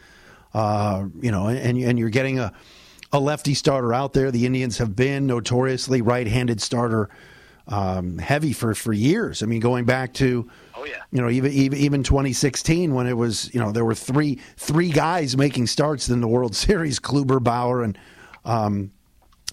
[0.52, 2.52] Uh, you know, and and you're getting a
[3.12, 4.30] a lefty starter out there.
[4.30, 7.08] The Indians have been notoriously right-handed starter
[7.68, 9.42] um, heavy for for years.
[9.42, 11.02] I mean, going back to Oh yeah.
[11.10, 14.90] you know even even even 2016 when it was you know there were three three
[14.90, 17.98] guys making starts in the World Series, Kluber, Bauer, and
[18.44, 18.92] um,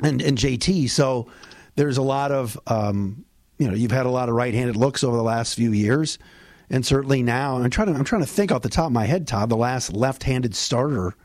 [0.02, 0.90] and and JT.
[0.90, 1.28] So
[1.76, 3.26] there's a lot of um,
[3.58, 6.20] you know you've had a lot of right-handed looks over the last few years,
[6.70, 7.58] and certainly now.
[7.58, 9.58] I'm trying to I'm trying to think off the top of my head, Todd, the
[9.58, 11.16] last left-handed starter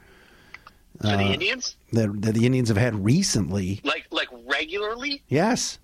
[1.02, 3.80] For Uh, the Indians, that, that the Indians have had recently.
[3.84, 5.78] like like regularly, Yes.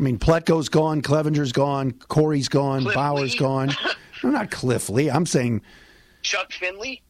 [0.00, 3.38] I mean, Plutko's gone, Clevinger's gone, Corey's gone, Cliff Bauer's Lee.
[3.38, 3.70] gone.
[4.24, 5.10] no, not Cliff Lee.
[5.10, 5.60] I'm saying
[6.22, 7.02] Chuck Finley,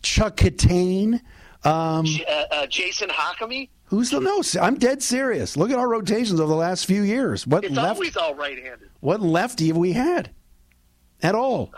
[0.00, 1.20] Chuck Catane.
[1.64, 3.68] Um, J- uh, uh, Jason Hakami.
[3.84, 4.42] who's the no?
[4.60, 5.56] I'm dead serious.
[5.58, 7.46] Look at our rotations over the last few years.
[7.46, 7.96] What It's left?
[7.96, 8.88] always all right-handed.
[9.00, 10.30] What lefty have we had
[11.22, 11.72] at all?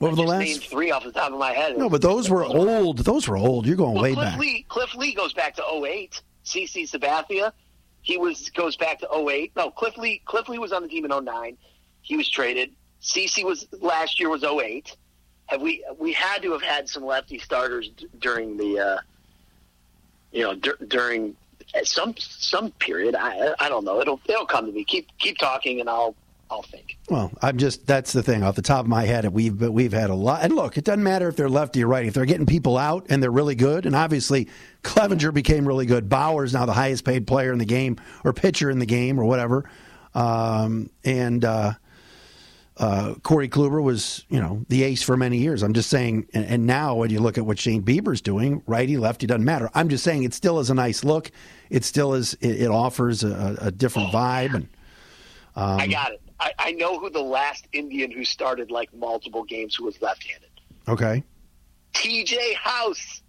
[0.00, 1.76] Over the last three off the top of my head.
[1.76, 2.98] no, but those were old.
[2.98, 3.66] Those were old.
[3.66, 4.38] You're going Well, way Cliff back.
[4.38, 6.22] Lee, Cliff Lee goes back to 08.
[6.44, 7.52] CC Sabathia,
[8.02, 9.52] he was goes back to 08.
[9.56, 10.22] No, Cliff Lee.
[10.24, 11.56] Cliff Lee was on the team in 09.
[12.02, 12.70] He was traded.
[13.02, 14.96] CC was last year was 08.
[15.46, 18.98] Have we we had to have had some lefty starters d- during the uh,
[20.32, 21.36] you know dur- during
[21.84, 23.14] some some period.
[23.14, 24.00] I I don't know.
[24.00, 24.84] It'll it'll come to me.
[24.84, 26.14] Keep keep talking and I'll
[26.50, 26.96] I'll think.
[27.10, 29.26] Well, I'm just that's the thing off the top of my head.
[29.26, 32.08] We've we've had a lot, and look, it doesn't matter if they're lefty or righty.
[32.08, 34.48] If they're getting people out and they're really good, and obviously
[34.82, 36.08] Clevinger became really good.
[36.08, 39.24] Bauer's now the highest paid player in the game or pitcher in the game or
[39.24, 39.68] whatever,
[40.14, 41.72] um, and uh,
[42.78, 45.62] uh, Corey Kluber was you know the ace for many years.
[45.62, 48.96] I'm just saying, and, and now when you look at what Shane Bieber's doing, righty
[48.96, 49.68] lefty doesn't matter.
[49.74, 51.30] I'm just saying it still is a nice look.
[51.68, 52.34] It still is.
[52.40, 54.68] It, it offers a, a different vibe and.
[55.56, 56.22] I Um, got it.
[56.40, 60.48] I, I know who the last Indian who started like multiple games who was left-handed.
[60.88, 61.24] Okay.
[61.94, 62.54] T.J.
[62.54, 63.22] House.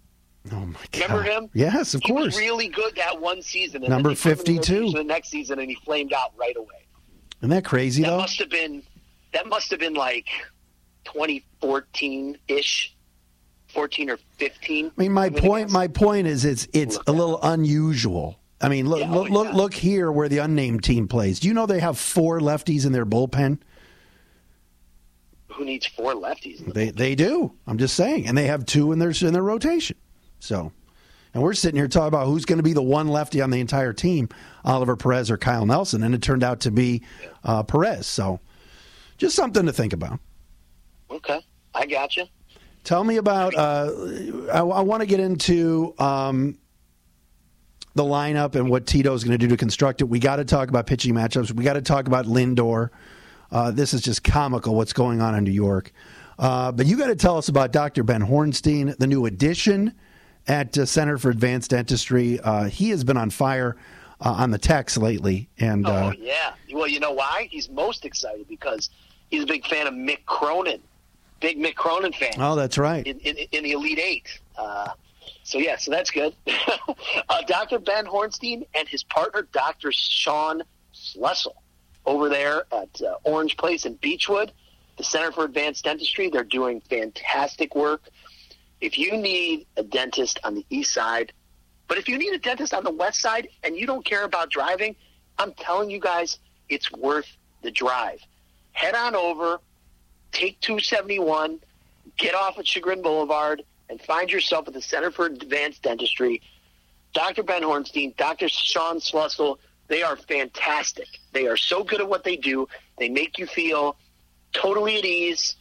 [0.52, 1.02] Oh my god!
[1.02, 1.50] Remember him?
[1.52, 2.24] Yes, of he course.
[2.26, 3.82] was really good that one season.
[3.82, 4.92] And Number then they put him in the 52.
[4.98, 6.86] The next season, and he flamed out right away.
[7.40, 8.16] Isn't that crazy That though?
[8.18, 8.82] must have been
[9.34, 10.26] that must have been like
[11.04, 12.94] 2014 ish,
[13.68, 14.86] 14 or 15.
[14.86, 15.70] I mean, my point.
[15.70, 18.39] My point is, it's it's a little unusual.
[18.60, 19.54] I mean, look Yeah, look oh, look, yeah.
[19.54, 21.40] look here where the unnamed team plays.
[21.40, 23.58] Do you know they have four lefties in their bullpen?
[25.60, 26.72] who needs four lefties?
[26.72, 27.52] They they do.
[27.66, 29.96] I'm just saying, and they have two in their in their rotation.
[30.38, 30.72] So,
[31.34, 33.60] and we're sitting here talking about who's going to be the one lefty on the
[33.60, 34.30] entire team,
[34.64, 37.02] Oliver Perez or Kyle Nelson, and it turned out to be
[37.44, 38.06] uh, Perez.
[38.06, 38.40] So,
[39.18, 40.18] just something to think about.
[41.10, 41.40] Okay,
[41.74, 42.24] I got you.
[42.82, 43.54] Tell me about.
[43.54, 43.92] Uh,
[44.50, 46.56] I, I want to get into um,
[47.94, 50.04] the lineup and what Tito's going to do to construct it.
[50.04, 51.52] We got to talk about pitching matchups.
[51.52, 52.90] We got to talk about Lindor.
[53.50, 55.92] Uh, this is just comical what's going on in New York.
[56.38, 58.02] Uh, but you got to tell us about Dr.
[58.02, 59.94] Ben Hornstein, the new addition
[60.46, 62.40] at uh, Center for Advanced Dentistry.
[62.40, 63.76] Uh, he has been on fire
[64.20, 66.54] uh, on the text lately, and Oh uh, yeah.
[66.72, 67.48] Well, you know why?
[67.50, 68.90] He's most excited because
[69.30, 70.80] he's a big fan of Mick Cronin,
[71.40, 72.32] big Mick Cronin fan.
[72.38, 73.06] oh, that's right.
[73.06, 74.40] in, in, in the Elite Eight.
[75.42, 76.34] So yeah, so that's good.
[77.28, 77.78] uh, Dr.
[77.78, 79.92] Ben Hornstein and his partner, Dr.
[79.92, 80.62] Sean
[80.92, 81.54] Slessel,
[82.06, 84.50] over there at uh, Orange Place in Beachwood,
[84.96, 86.30] the Center for Advanced Dentistry.
[86.30, 88.02] They're doing fantastic work.
[88.80, 91.32] If you need a dentist on the east side,
[91.88, 94.50] but if you need a dentist on the west side and you don't care about
[94.50, 94.96] driving,
[95.38, 96.38] I'm telling you guys,
[96.68, 97.26] it's worth
[97.62, 98.20] the drive.
[98.72, 99.58] Head on over,
[100.32, 101.60] take 271,
[102.16, 106.40] get off at Chagrin Boulevard, and find yourself at the Center for Advanced Dentistry.
[107.12, 107.42] Dr.
[107.42, 108.48] Ben Hornstein, Dr.
[108.48, 111.08] Sean Slussel, they are fantastic.
[111.32, 112.68] They are so good at what they do.
[112.98, 113.96] They make you feel
[114.52, 115.56] totally at ease.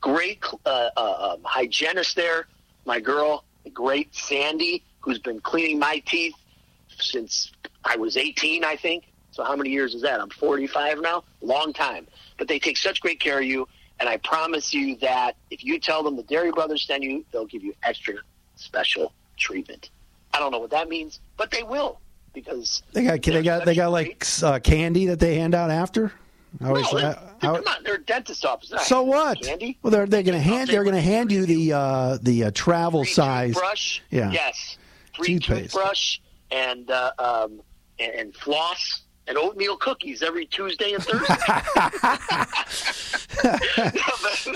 [0.00, 2.48] Great uh, uh, um, hygienist there.
[2.84, 6.34] My girl, the great Sandy, who's been cleaning my teeth
[6.98, 7.52] since
[7.84, 9.04] I was 18, I think.
[9.30, 10.20] So how many years is that?
[10.20, 11.22] I'm 45 now.
[11.40, 12.08] Long time.
[12.36, 13.68] But they take such great care of you,
[14.02, 17.46] and I promise you that if you tell them the Dery Brothers send you, they'll
[17.46, 18.14] give you extra
[18.56, 19.90] special treatment.
[20.34, 22.00] I don't know what that means, but they will
[22.34, 26.10] because They got they got they got like uh, candy that they hand out after.
[26.60, 28.72] I No, always- they're- I- I- come on, they're a dentist office.
[28.86, 29.40] So what?
[29.40, 29.78] Candy.
[29.82, 32.44] Well, they're they're going to hand They they're going to hand you the uh, the
[32.46, 33.54] uh, travel Free size.
[33.54, 34.02] brush.
[34.10, 34.32] Yeah.
[34.32, 34.78] Yes.
[35.16, 35.72] Free Toothpaste.
[35.74, 36.18] toothbrush
[36.50, 37.60] and uh, um,
[38.00, 41.34] and, and floss and oatmeal cookies every Tuesday and Thursday.
[43.44, 43.52] no,
[44.22, 44.48] but,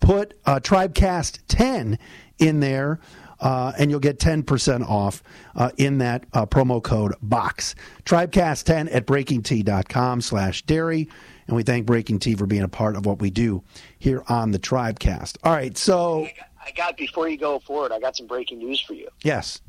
[0.00, 1.98] put uh, Tribecast 10
[2.38, 3.00] in there.
[3.40, 5.22] Uh, and you'll get 10% off
[5.54, 7.76] uh, in that uh, promo code box.
[8.04, 11.08] Tribecast10 at breakingt.com slash dery.
[11.48, 13.64] And we thank Breaking T for being a part of what we do
[13.98, 15.38] here on the Tribecast.
[15.42, 16.24] All right, so.
[16.24, 19.08] I got, I got, before you go forward, I got some breaking news for you.
[19.22, 19.62] Yes.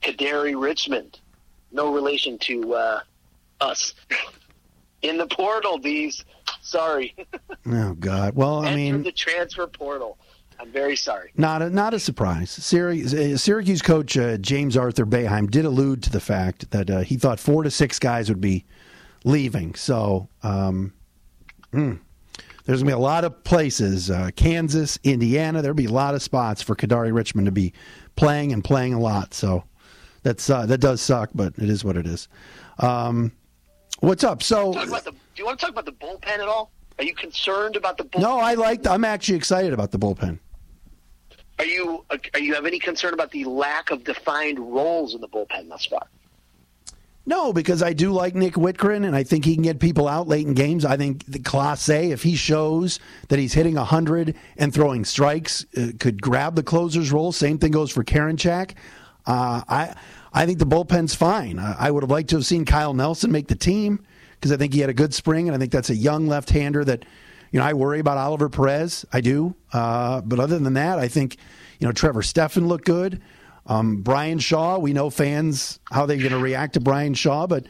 [0.00, 1.20] Kadary Richmond,
[1.70, 3.00] no relation to uh,
[3.60, 3.94] us.
[5.02, 6.24] In the portal, these.
[6.62, 7.14] Sorry.
[7.66, 8.34] oh, God.
[8.34, 9.02] Well, I Enter mean.
[9.02, 10.16] the transfer portal.
[10.58, 11.30] I'm very sorry.
[11.36, 12.48] Not a, not a surprise.
[12.48, 17.16] Syracuse, Syracuse coach uh, James Arthur Boeheim did allude to the fact that uh, he
[17.16, 18.64] thought four to six guys would be
[19.24, 19.74] leaving.
[19.74, 20.92] So um,
[21.72, 21.98] mm,
[22.64, 25.60] there's going to be a lot of places uh, Kansas, Indiana.
[25.60, 27.72] There'll be a lot of spots for Kadary Richmond to be
[28.16, 29.34] playing and playing a lot.
[29.34, 29.64] So
[30.22, 32.28] that's uh, that does suck, but it is what it is.
[32.78, 33.32] Um,
[34.00, 34.42] what's up?
[34.42, 36.70] So the, do you want to talk about the bullpen at all?
[36.98, 38.20] Are you concerned about the bullpen?
[38.20, 38.86] No, I like.
[38.86, 40.38] I'm actually excited about the bullpen.
[41.58, 45.28] Are you are you have any concern about the lack of defined roles in the
[45.28, 46.06] bullpen thus far?
[47.26, 50.28] No, because I do like Nick Wittgren, and I think he can get people out
[50.28, 50.84] late in games.
[50.84, 55.92] I think the Clase, if he shows that he's hitting 100 and throwing strikes, uh,
[55.98, 57.32] could grab the closer's role.
[57.32, 58.72] Same thing goes for Karinchak.
[59.26, 59.94] Uh, I
[60.34, 61.58] I think the bullpen's fine.
[61.58, 64.58] I, I would have liked to have seen Kyle Nelson make the team because I
[64.58, 67.06] think he had a good spring, and I think that's a young left-hander that,
[67.52, 69.06] you know, I worry about Oliver Perez.
[69.12, 71.38] I do, uh, but other than that, I think,
[71.78, 73.22] you know, Trevor Stephan looked good.
[73.66, 77.66] Um, Bryan Shaw, we know fans how they're going to react to Brian Shaw, but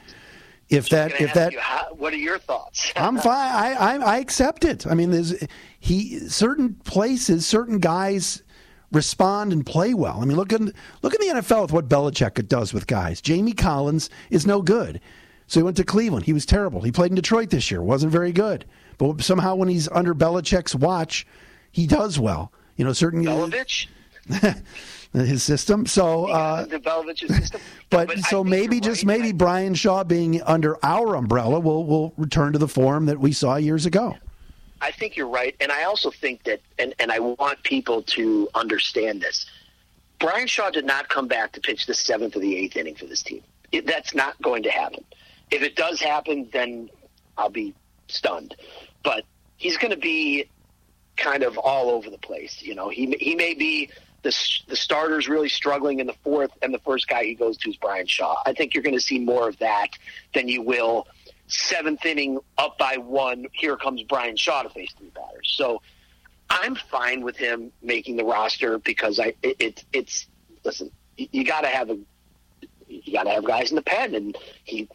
[0.69, 2.93] if that if that, you, how, what are your thoughts?
[2.97, 3.55] I'm fine.
[3.55, 4.87] I, I I accept it.
[4.87, 5.35] I mean, there's
[5.79, 8.43] he certain places, certain guys
[8.91, 10.21] respond and play well.
[10.21, 13.21] I mean, look at look at the NFL with what Belichick does with guys.
[13.21, 15.01] Jamie Collins is no good.
[15.47, 16.25] So he went to Cleveland.
[16.25, 16.81] He was terrible.
[16.81, 17.83] He played in Detroit this year.
[17.83, 18.65] wasn't very good.
[18.97, 21.27] But somehow when he's under Belichick's watch,
[21.71, 22.53] he does well.
[22.77, 23.89] You know, certain Belovich?
[25.13, 25.87] his system.
[25.87, 27.61] So, uh, system.
[27.91, 29.19] but, but so maybe just right.
[29.19, 33.33] maybe Brian Shaw being under our umbrella will will return to the form that we
[33.33, 34.17] saw years ago.
[34.81, 38.49] I think you're right, and I also think that, and and I want people to
[38.55, 39.47] understand this.
[40.19, 43.07] Brian Shaw did not come back to pitch the seventh or the eighth inning for
[43.07, 43.43] this team.
[43.73, 45.05] It, that's not going to happen.
[45.51, 46.91] If it does happen, then
[47.37, 47.75] I'll be
[48.09, 48.57] stunned.
[49.03, 49.25] But
[49.57, 50.49] he's going to be
[51.17, 52.63] kind of all over the place.
[52.63, 53.91] You know, he he may be
[54.25, 54.35] the
[54.69, 57.77] the starters really struggling in the fourth, and the first guy he goes to is
[57.77, 58.37] Brian Shaw.
[58.45, 59.91] I think you're going to see more of that
[60.35, 61.07] than you will
[61.47, 63.47] seventh inning up by one.
[63.53, 65.55] Here comes Brian Shaw to face three batters.
[65.57, 65.83] So
[66.51, 70.27] I'm fine with him making the roster because I it, it it's
[70.65, 70.91] listen.
[71.17, 71.99] You got to have a
[72.89, 74.89] you got to have guys in the pen, and he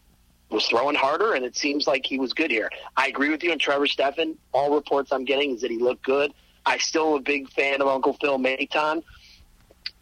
[0.49, 2.69] was throwing harder, and it seems like he was good here.
[2.97, 4.37] I agree with you on Trevor Stephan.
[4.51, 6.33] All reports I'm getting is that he looked good.
[6.65, 9.03] I still am a big fan of Uncle Phil Maton,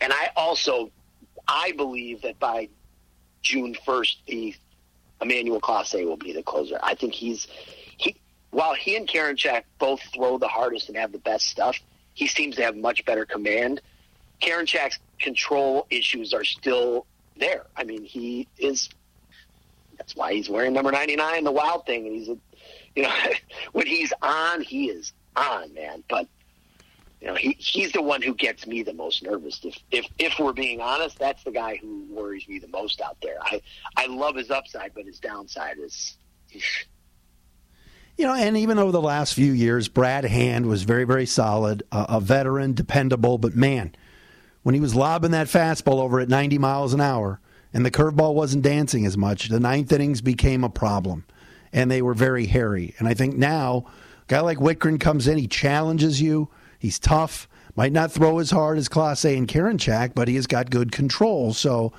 [0.01, 0.91] and I also
[1.47, 2.69] I believe that by
[3.41, 4.55] June 1st, the
[5.21, 6.79] Emmanuel Clase will be the closer.
[6.83, 7.47] I think he's
[7.97, 8.15] he
[8.51, 11.77] while he and Karinchak both throw the hardest and have the best stuff.
[12.13, 13.81] He seems to have much better command.
[14.41, 17.05] Karinchak's control issues are still
[17.37, 17.65] there.
[17.75, 18.89] I mean, he is.
[19.97, 22.37] That's why he's wearing number ninety nine, the wild thing, and he's a,
[22.95, 23.13] you know,
[23.71, 26.03] when he's on, he is on, man.
[26.07, 26.27] But
[27.21, 29.59] you know, he he's the one who gets me the most nervous.
[29.63, 33.17] If if if we're being honest, that's the guy who worries me the most out
[33.21, 33.37] there.
[33.41, 33.61] I
[33.95, 36.17] I love his upside, but his downside is.
[38.17, 41.83] You know, and even over the last few years, Brad Hand was very, very solid,
[41.91, 43.37] uh, a veteran, dependable.
[43.37, 43.93] But man,
[44.63, 47.39] when he was lobbing that fastball over at 90 miles an hour
[47.73, 51.25] and the curveball wasn't dancing as much, the ninth innings became a problem.
[51.71, 52.95] And they were very hairy.
[52.97, 53.85] And I think now,
[54.23, 56.49] a guy like Wittgren comes in, he challenges you,
[56.79, 60.69] he's tough, might not throw as hard as Clase and Karinchak, but he has got
[60.69, 61.53] good control.
[61.53, 61.93] So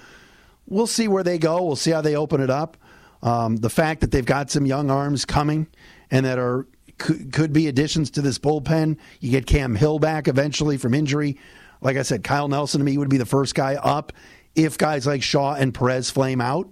[0.66, 1.62] we'll see where they go.
[1.62, 2.76] We'll see how they open it up.
[3.22, 5.66] Um, the fact that they've got some young arms coming
[6.10, 6.66] and that are
[6.98, 8.98] could, could be additions to this bullpen.
[9.20, 11.38] You get Cam Hill back eventually from injury.
[11.80, 14.12] Like I said, Kyle Nelson to me would be the first guy up
[14.54, 16.68] if guys like Shaw and Perez flame out.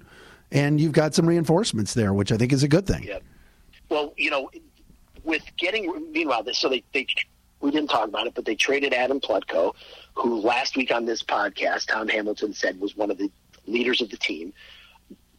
[0.52, 3.04] And you've got some reinforcements there, which I think is a good thing.
[3.04, 3.18] Yeah.
[3.88, 4.50] Well, you know,
[5.24, 7.06] with getting meanwhile, so they they
[7.60, 9.74] we didn't talk about it, but they traded Adam Plutko,
[10.14, 13.30] who last week on this podcast, Tom Hamilton said was one of the
[13.66, 14.52] leaders of the team.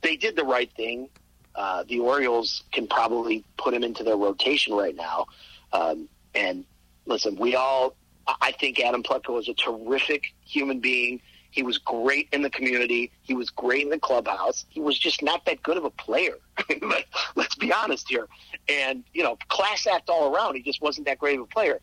[0.02, 1.10] They did the right thing.
[1.56, 5.26] Uh, the Orioles can probably put him into their rotation right now.
[5.74, 6.66] Um, and
[7.06, 7.96] listen, we all,
[8.28, 11.22] I think Adam Plutko is a terrific human being.
[11.50, 13.12] He was great in the community.
[13.24, 14.66] He was great in the clubhouse.
[14.70, 16.38] He was just not that good of a player.
[17.36, 18.28] Let's be honest here.
[18.70, 20.56] And, you know, class act all around.
[20.56, 21.80] He just wasn't that great of a player.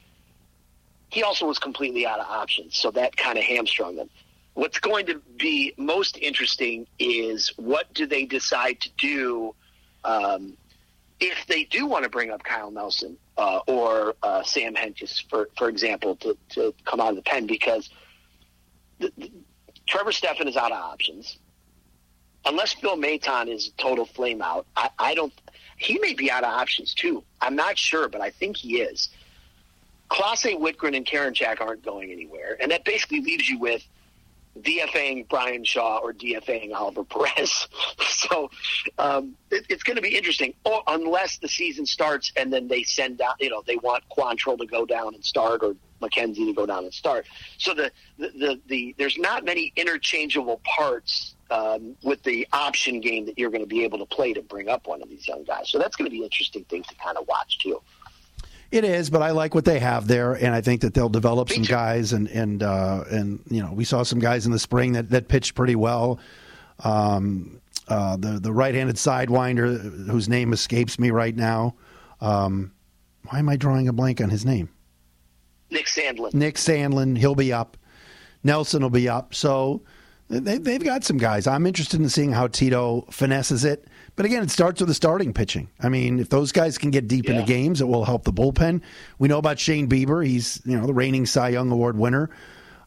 [1.15, 4.11] He also was completely out of options, so that kind of hamstrung them.
[4.55, 9.55] What's going to be most interesting is what do they decide to do
[10.03, 10.57] um,
[11.21, 15.49] if they do want to bring up Kyle Nelson uh, or uh, Sam Hentges, for
[15.57, 17.91] for example, to, to come out of the pen because
[18.99, 19.31] the, the,
[19.87, 21.39] Trevor Stephan is out of options.
[22.45, 25.33] Unless Phil Maton is a total flame out, I, I don't.
[25.77, 27.23] He may be out of options too.
[27.41, 29.11] I'm not sure, but I think he is.
[30.15, 33.85] Clase Wittgren and Karinchak aren't going anywhere, and that basically leaves you with
[34.61, 37.67] DFAing Brian Shaw or DFAing Oliver Perez.
[37.99, 38.49] so
[38.99, 40.55] um, it, it's going to be interesting,
[40.87, 44.67] unless the season starts and then they send out, you know, they want Quantrill to
[44.67, 47.27] go down and start or McKenzie to go down and start.
[47.59, 53.27] So the the the, the there's not many interchangeable parts um, with the option game
[53.27, 55.43] that you're going to be able to play to bring up one of these young
[55.43, 55.71] guys.
[55.71, 57.81] So that's going to be an interesting thing to kind of watch too.
[58.75, 61.49] It is, but I like what they have there, and I think that they'll develop
[61.49, 64.95] some guys, and and uh, and you know we saw some guys in the spring
[64.95, 66.19] that, that pitched pretty well.
[66.83, 71.77] Um, uh, the the right-handed sidewinder whose name escapes me right now.
[72.21, 72.73] Um,
[73.29, 74.69] why am I drawing a blank on his name?
[75.71, 76.35] Nick Sandlin.
[76.35, 77.77] Nick Sandlin, he'll be up.
[78.43, 79.37] Nelson will be up.
[79.37, 79.83] So
[80.29, 81.47] they, they've got some guys.
[81.47, 83.87] I'm interested in seeing how Tito finesses it.
[84.17, 85.69] But again, it starts with the starting pitching.
[85.81, 87.33] I mean, if those guys can get deep yeah.
[87.33, 88.83] into games, it will help the bullpen.
[89.19, 90.25] We know about Shane Bieber.
[90.25, 92.31] He's you know the reigning Cy Young Award winner.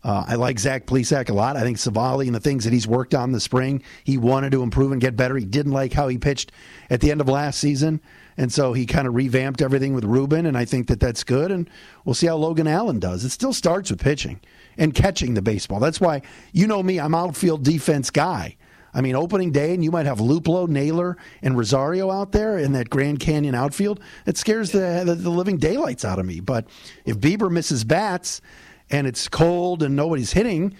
[0.03, 1.57] Uh, I like Zach Plesac a lot.
[1.57, 4.63] I think Civale and the things that he's worked on the spring, he wanted to
[4.63, 5.35] improve and get better.
[5.35, 6.51] He didn't like how he pitched
[6.89, 7.99] at the end of last season,
[8.37, 11.51] and so he kind of revamped everything with Ruben, and I think that that's good.
[11.51, 11.69] And
[12.05, 13.25] we'll see how Logan Allen does.
[13.25, 14.39] It still starts with pitching
[14.77, 15.81] and catching the baseball.
[15.81, 16.21] That's why
[16.53, 16.99] you know me.
[16.99, 18.55] I'm outfield defense guy.
[18.93, 22.73] I mean, opening day, and you might have Luplow, Naylor, and Rosario out there in
[22.73, 23.99] that Grand Canyon outfield.
[24.25, 26.39] It scares the, the, the living daylights out of me.
[26.39, 26.67] But
[27.05, 28.41] if Bieber misses bats
[28.89, 30.75] and it's cold and nobody's hitting,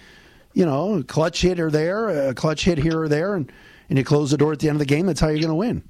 [0.54, 3.52] you know, clutch hit or there, a clutch hit here or there, and,
[3.90, 5.50] and you close the door at the end of the game, that's how you're going
[5.50, 5.84] to win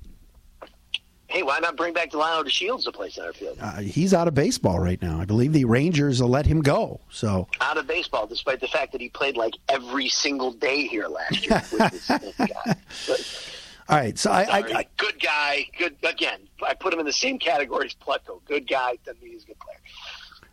[1.37, 3.57] hey, why not bring back DeShields to play center field?
[3.61, 5.19] Uh, he's out of baseball right now.
[5.19, 6.99] I believe the Rangers will let him go.
[7.11, 11.07] So out of baseball, despite the fact that he played like every single day here
[11.07, 11.61] last year.
[12.07, 13.53] but,
[13.87, 16.39] all right, so I, I, I, good guy, good again.
[16.65, 18.41] I put him in the same category as Plutko.
[18.45, 19.77] Good guy doesn't mean he's a good player.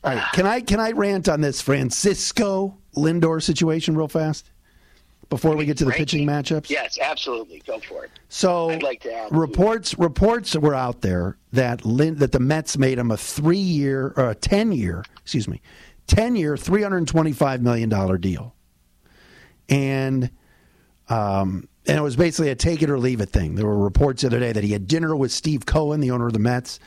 [0.05, 4.51] All right, can I can I rant on this Francisco Lindor situation real fast?
[5.29, 6.70] Before we get to the pitching matchups?
[6.70, 7.62] Yes, absolutely.
[7.66, 8.11] Go for it.
[8.29, 12.77] So, I'd like to add reports reports were out there that Lin, that the Mets
[12.79, 15.61] made him a three year or a ten year, excuse me,
[16.07, 18.55] ten year, three hundred twenty five million dollar deal,
[19.68, 20.31] and
[21.09, 23.55] um, and it was basically a take it or leave it thing.
[23.55, 26.27] There were reports the other day that he had dinner with Steve Cohen, the owner
[26.27, 26.81] of the Mets,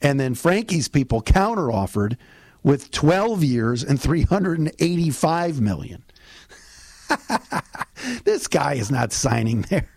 [0.00, 2.16] and then Frankie's people counter offered
[2.62, 6.02] with twelve years and three hundred and eighty five million.
[8.24, 9.88] this guy is not signing there.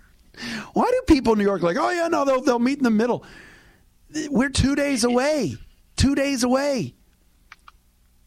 [0.74, 2.90] Why do people in New York like, oh yeah, no, they'll they'll meet in the
[2.90, 3.24] middle?
[4.30, 5.56] We're two days away.
[5.96, 6.96] Two days away.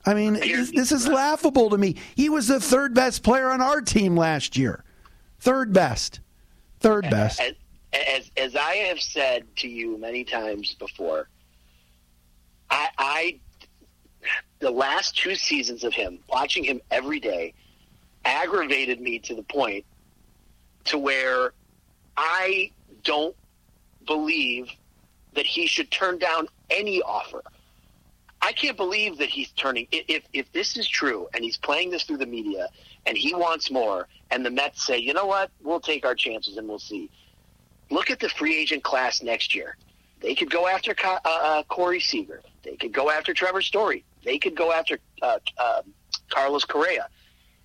[0.07, 1.97] I mean, this, is laughable to me.
[2.14, 4.85] He was the third best player on our team last year.
[5.39, 6.20] Third best.
[6.80, 7.41] Third best.
[7.41, 7.55] As,
[7.93, 11.28] as, as I have said to you many times before,
[12.70, 13.41] I, I
[14.59, 17.55] the last two seasons of him, watching him every day,
[18.25, 19.85] aggravated me to the point
[20.85, 21.53] to where
[22.16, 22.70] I
[23.03, 23.35] don't
[24.07, 24.68] believe
[25.35, 27.43] that he should turn down any offer.
[28.41, 29.87] I can't believe that he's turning.
[29.91, 32.68] If if this is true, and he's playing this through the media,
[33.07, 36.57] and he wants more, and the Mets say, you know what, we'll take our chances
[36.59, 37.11] and we'll see.
[37.91, 39.77] Look at the free agent class next year.
[40.20, 42.43] They could go after uh, uh, Corey Seager.
[42.62, 44.05] They could go after Trevor Story.
[44.25, 45.83] They could go after uh, uh,
[46.31, 47.09] Carlos Correa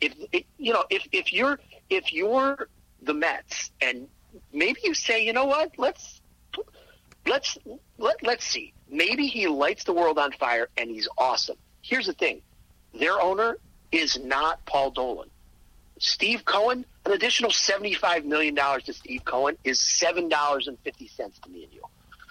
[0.01, 2.69] if you know if if you're if you're
[3.01, 4.07] the Mets and
[4.53, 6.21] maybe you say, you know what, let's
[7.25, 7.57] let's
[7.97, 8.73] let let's see.
[8.89, 11.57] Maybe he lights the world on fire and he's awesome.
[11.81, 12.41] Here's the thing:
[12.93, 13.57] their owner
[13.91, 15.29] is not Paul Dolan.
[15.99, 21.07] Steve Cohen, an additional seventy-five million dollars to Steve Cohen is seven dollars and fifty
[21.07, 21.81] cents to me and you.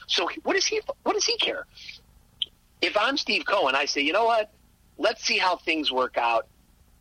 [0.06, 0.80] So what does he?
[1.02, 1.66] What does he care?
[2.80, 4.52] If I'm Steve Cohen, I say, you know what?
[4.98, 6.46] let's see how things work out.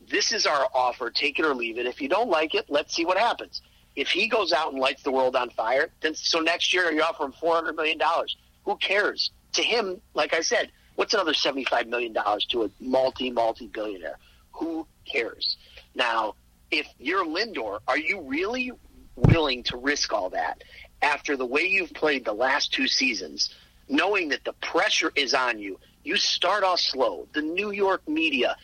[0.10, 1.10] This is our offer.
[1.10, 1.86] Take it or leave it.
[1.86, 3.62] If you don't like it, let's see what happens.
[3.96, 7.02] If he goes out and lights the world on fire, then so next year you
[7.02, 8.38] offer him four hundred million dollars.
[8.66, 9.32] Who cares?
[9.54, 13.68] To him, like I said, what's another seventy five million dollars to a multi multi
[13.68, 14.18] billionaire?
[14.54, 15.58] Who cares?
[15.96, 16.36] Now,
[16.70, 18.72] if you're Lindor, are you really
[19.16, 20.64] willing to risk all that
[21.02, 23.54] after the way you've played the last two seasons,
[23.90, 25.80] knowing that the pressure is on you?
[26.04, 27.28] You start off slow.
[27.34, 28.56] The New York media,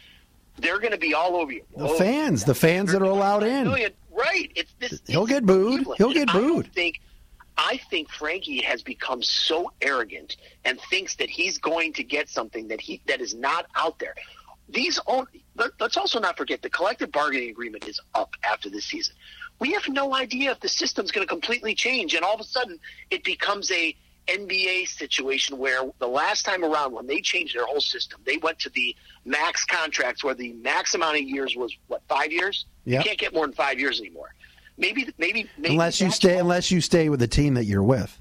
[0.58, 1.64] they're going to be all over you.
[1.76, 3.66] The oh, fans, the fans that are allowed in.
[3.66, 3.92] Million.
[4.12, 4.52] Right.
[4.56, 5.02] It's this.
[5.08, 5.86] He'll get booed.
[5.86, 5.98] Cleveland.
[5.98, 6.68] He'll get booed.
[6.68, 7.02] I think.
[7.56, 12.68] I think Frankie has become so arrogant and thinks that he's going to get something
[12.70, 14.16] that he that is not out there.
[14.70, 15.28] These own,
[15.80, 19.14] let's also not forget the collective bargaining agreement is up after this season.
[19.60, 22.46] We have no idea if the system's going to completely change, and all of a
[22.46, 22.80] sudden
[23.12, 23.96] it becomes a
[24.28, 28.60] NBA situation where the last time around when they changed their whole system, they went
[28.60, 28.96] to the
[29.26, 32.66] max contracts where the max amount of years was what five years.
[32.86, 33.00] Yep.
[33.00, 34.34] You can't get more than five years anymore.
[34.78, 38.20] Maybe, maybe, maybe unless you stay, unless you stay with the team that you're with.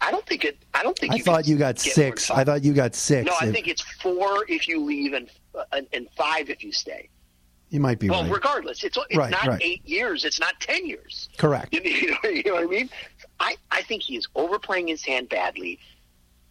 [0.00, 0.58] I don't think it.
[0.72, 1.12] I don't think.
[1.12, 2.30] I you thought you got six.
[2.30, 3.26] I thought you got six.
[3.26, 7.08] No, I think it's four if you leave and uh, and five if you stay.
[7.70, 8.30] You might be well, right.
[8.30, 9.60] regardless, it's it's right, not right.
[9.62, 10.24] eight years.
[10.24, 11.28] It's not ten years.
[11.38, 11.74] Correct.
[11.84, 12.90] You know, you know what I mean?
[13.40, 15.78] I I think he is overplaying his hand badly.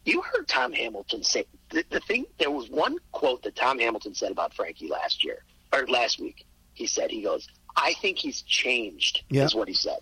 [0.06, 2.26] You heard Tom Hamilton say the, the thing.
[2.40, 6.46] There was one quote that Tom Hamilton said about Frankie last year or last week.
[6.74, 9.46] He said, "He goes, I think he's changed." Yeah.
[9.46, 10.00] Is what he said.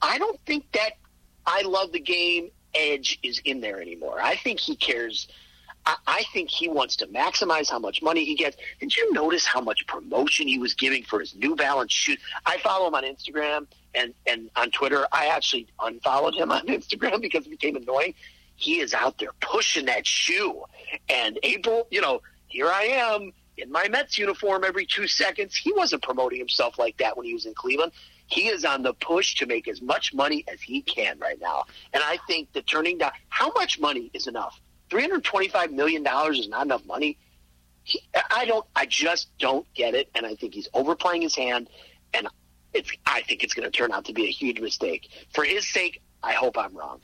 [0.00, 0.92] I don't think that
[1.46, 4.20] I love the game edge is in there anymore.
[4.20, 5.28] I think he cares.
[5.86, 8.56] I, I think he wants to maximize how much money he gets.
[8.80, 12.16] Did you notice how much promotion he was giving for his New Balance shoe?
[12.46, 15.06] I follow him on Instagram and, and on Twitter.
[15.12, 18.14] I actually unfollowed him on Instagram because it became annoying.
[18.56, 20.62] He is out there pushing that shoe.
[21.08, 25.56] And April, you know, here I am in my Mets uniform every two seconds.
[25.56, 27.92] He wasn't promoting himself like that when he was in Cleveland.
[28.26, 31.64] He is on the push to make as much money as he can right now.
[31.92, 34.58] And I think that turning down how much money is enough?
[34.94, 37.18] $325 million is not enough money.
[37.82, 40.08] He, I don't, I just don't get it.
[40.14, 41.68] And I think he's overplaying his hand.
[42.14, 42.28] And
[42.72, 45.08] it's, I think it's going to turn out to be a huge mistake.
[45.34, 47.00] For his sake, I hope I'm wrong.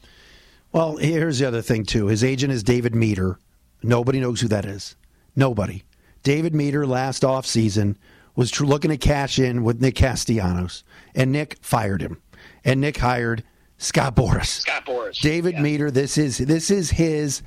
[0.72, 2.06] Well, here's the other thing, too.
[2.06, 3.38] His agent is David Meter.
[3.82, 4.96] Nobody knows who that is.
[5.34, 5.82] Nobody.
[6.22, 7.96] David Meter last offseason
[8.36, 10.84] was looking to cash in with Nick Castellanos,
[11.14, 12.22] and Nick fired him.
[12.64, 13.42] And Nick hired
[13.78, 14.60] Scott Boras.
[14.60, 15.20] Scott Boras.
[15.20, 15.62] David yeah.
[15.62, 15.90] Meter.
[15.90, 17.42] This is this is his.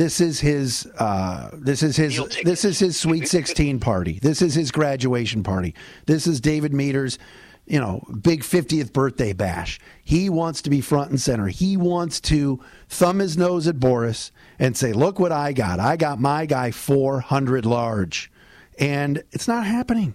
[0.00, 0.86] This is his.
[0.96, 2.18] Uh, this is his.
[2.42, 4.18] This is his Sweet Sixteen party.
[4.18, 5.74] This is his graduation party.
[6.06, 7.18] This is David Meter's,
[7.66, 9.78] you know, big fiftieth birthday bash.
[10.02, 11.48] He wants to be front and center.
[11.48, 15.80] He wants to thumb his nose at Boras and say, "Look what I got.
[15.80, 18.32] I got my guy four hundred large,"
[18.78, 20.14] and it's not happening.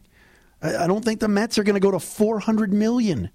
[0.64, 3.30] I don't think the Mets are going to go to four hundred million.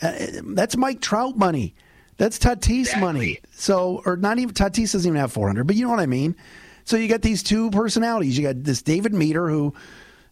[0.00, 0.12] Uh,
[0.54, 1.74] that's Mike Trout money.
[2.20, 3.00] That's Tatis exactly.
[3.00, 3.38] money.
[3.52, 6.36] So, or not even Tatis doesn't even have 400, but you know what I mean.
[6.84, 8.36] So you got these two personalities.
[8.36, 9.72] You got this David Meter who,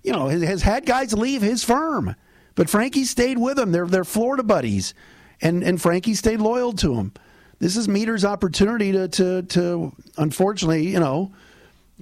[0.03, 2.15] you know, has, has had guys leave his firm,
[2.57, 3.73] but Frankie stayed with him.
[3.73, 4.93] They're they're Florida buddies,
[5.41, 7.15] and and Frankie stayed loyal to him.
[7.59, 11.33] This is Meter's opportunity to to to unfortunately, you know,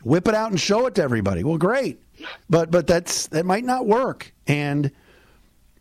[0.03, 1.45] whip it out and show it to everybody.
[1.45, 2.01] Well, great,
[2.51, 4.91] but but that's that might not work, and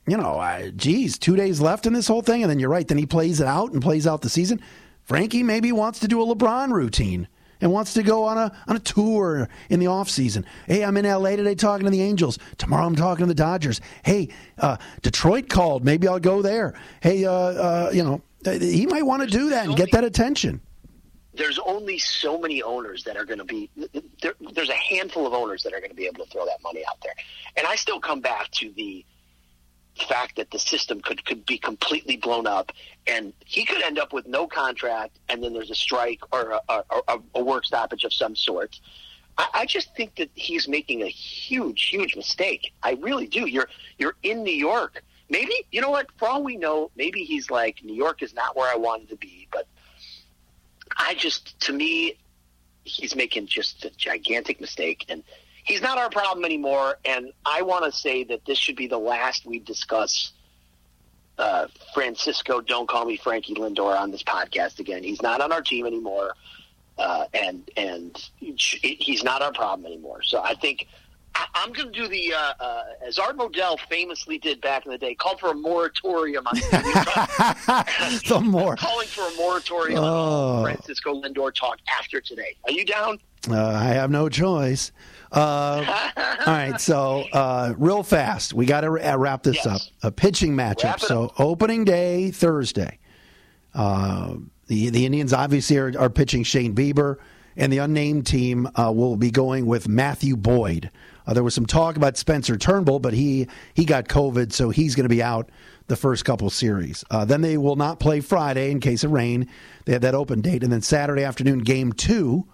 [0.07, 2.87] you know, geez, two days left in this whole thing, and then you're right.
[2.87, 4.61] Then he plays it out and plays out the season.
[5.03, 7.27] Frankie maybe wants to do a LeBron routine
[7.61, 10.45] and wants to go on a on a tour in the off season.
[10.67, 12.37] Hey, I'm in LA today talking to the Angels.
[12.57, 13.81] Tomorrow I'm talking to the Dodgers.
[14.03, 14.29] Hey,
[14.59, 15.83] uh, Detroit called.
[15.83, 16.73] Maybe I'll go there.
[17.01, 20.61] Hey, uh, uh, you know, he might want to do that and get that attention.
[21.33, 23.69] There's only so many owners that are going to be.
[24.21, 26.61] There, there's a handful of owners that are going to be able to throw that
[26.63, 27.13] money out there,
[27.57, 29.05] and I still come back to the
[29.95, 32.71] fact that the system could, could be completely blown up
[33.07, 36.83] and he could end up with no contract and then there's a strike or a,
[37.07, 38.79] a, a work stoppage of some sort.
[39.37, 42.73] I, I just think that he's making a huge, huge mistake.
[42.83, 43.47] I really do.
[43.47, 45.03] You're you're in New York.
[45.29, 46.07] Maybe you know what?
[46.17, 49.15] For all we know, maybe he's like New York is not where I wanted to
[49.15, 49.47] be.
[49.51, 49.67] But
[50.97, 52.17] I just, to me,
[52.83, 55.23] he's making just a gigantic mistake, and
[55.65, 56.97] he's not our problem anymore.
[57.03, 60.31] And I want to say that this should be the last we discuss
[61.37, 62.61] uh, Francisco.
[62.61, 65.03] Don't call me Frankie Lindor on this podcast again.
[65.03, 66.33] He's not on our team anymore,
[66.97, 70.23] uh, and and he's not our problem anymore.
[70.23, 70.87] So I think.
[71.53, 74.97] I'm going to do the uh, uh, as Art Modell famously did back in the
[74.97, 75.15] day.
[75.15, 76.55] Called for a moratorium on
[78.29, 80.59] the more calling for a moratorium oh.
[80.59, 82.55] on Francisco Lindor talk after today.
[82.63, 83.19] Are you down?
[83.49, 84.93] Uh, I have no choice.
[85.35, 85.83] Uh,
[86.47, 89.67] all right, so uh, real fast, we got to wrap this yes.
[89.67, 89.81] up.
[90.03, 91.01] A pitching matchup.
[91.01, 92.99] So opening day Thursday.
[93.73, 94.35] Uh,
[94.67, 97.17] the the Indians obviously are, are, pitching Shane Bieber,
[97.57, 100.89] and the unnamed team uh, will be going with Matthew Boyd.
[101.27, 104.95] Uh, there was some talk about Spencer Turnbull, but he he got COVID, so he's
[104.95, 105.49] going to be out
[105.87, 107.03] the first couple series.
[107.11, 109.49] Uh, then they will not play Friday in case of rain.
[109.83, 112.47] They have that open date, and then Saturday afternoon, game two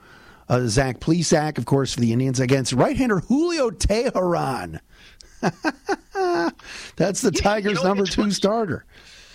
[0.51, 4.79] uh, Zach Plesac, of course, for the Indians against right-hander Julio Teheran.
[6.97, 8.85] That's the Tigers' you know, number two starter.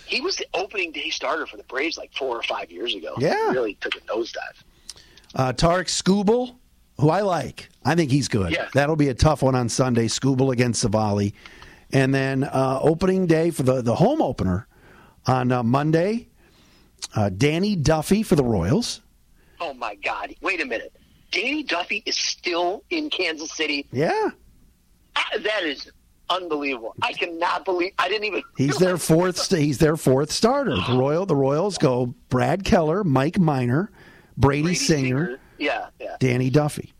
[0.05, 3.15] He was the opening day starter for the Braves like four or five years ago.
[3.17, 4.63] Yeah, he really took a nosedive.
[5.35, 6.55] Uh, Tarik Skubal,
[6.99, 8.51] who I like, I think he's good.
[8.51, 8.69] Yeah.
[8.73, 10.07] That'll be a tough one on Sunday.
[10.07, 11.33] Skubal against Civale.
[11.91, 14.67] and then uh, opening day for the the home opener
[15.25, 16.29] on uh, Monday.
[17.15, 19.01] Uh, Danny Duffy for the Royals.
[19.59, 20.33] Oh my God!
[20.41, 20.93] Wait a minute.
[21.31, 23.87] Danny Duffy is still in Kansas City.
[23.91, 24.29] Yeah.
[25.15, 25.91] Uh, that is
[26.29, 26.95] unbelievable.
[27.01, 28.43] I cannot believe I didn't even.
[28.57, 29.49] He's their fourth.
[29.49, 30.75] He's their fourth starter.
[30.75, 31.25] The Royal.
[31.25, 33.91] The Royals go Brad Keller, Mike Minor,
[34.37, 36.93] Brady, Brady Singer, Singer, yeah, yeah, Danny Duffy.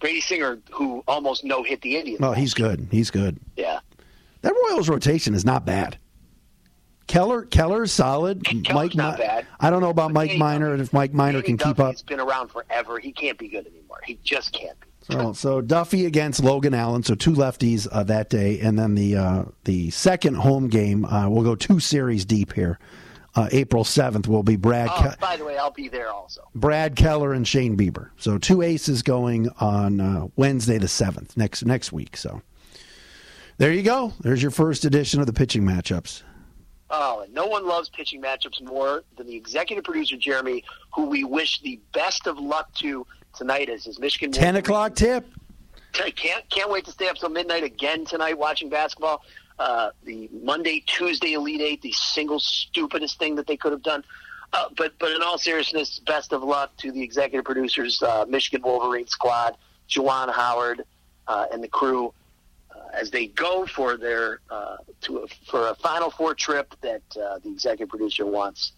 [0.00, 2.20] Brady Singer, who almost no hit the Indians.
[2.22, 2.88] Oh, he's good.
[2.90, 3.38] He's good.
[3.56, 3.80] Yeah.
[4.42, 5.96] That Royals rotation is not bad.
[7.12, 8.42] Keller, Keller's solid.
[8.42, 9.46] Keller's Mike, not bad.
[9.60, 11.90] I don't know about but Mike Danny Minor and if Mike Minor can keep up.
[11.90, 12.98] He's been around forever.
[12.98, 13.98] He can't be good anymore.
[14.02, 14.86] He just can't be.
[15.02, 19.16] So, so Duffy against Logan Allen, so two lefties uh, that day, and then the
[19.16, 22.78] uh, the second home game, uh, we'll go two series deep here.
[23.34, 24.88] Uh, April seventh will be Brad.
[24.90, 26.48] Oh, Ke- by the way, I'll be there also.
[26.54, 28.08] Brad Keller and Shane Bieber.
[28.16, 32.16] So two aces going on uh, Wednesday the seventh next next week.
[32.16, 32.40] So
[33.58, 34.14] there you go.
[34.20, 36.22] There's your first edition of the pitching matchups.
[36.94, 40.62] Oh, and no one loves pitching matchups more than the executive producer Jeremy,
[40.94, 44.30] who we wish the best of luck to tonight as his Michigan.
[44.30, 45.26] Ten o'clock tip.
[45.92, 49.24] Can't can't wait to stay up till midnight again tonight watching basketball.
[49.58, 54.04] Uh, the Monday Tuesday Elite Eight, the single stupidest thing that they could have done.
[54.52, 58.60] Uh, but but in all seriousness, best of luck to the executive producers, uh, Michigan
[58.62, 59.56] Wolverine squad,
[59.88, 60.84] Juwan Howard,
[61.26, 62.12] uh, and the crew
[62.92, 67.38] as they go for their uh, to a, for a Final Four trip that uh,
[67.38, 68.72] the executive producer wants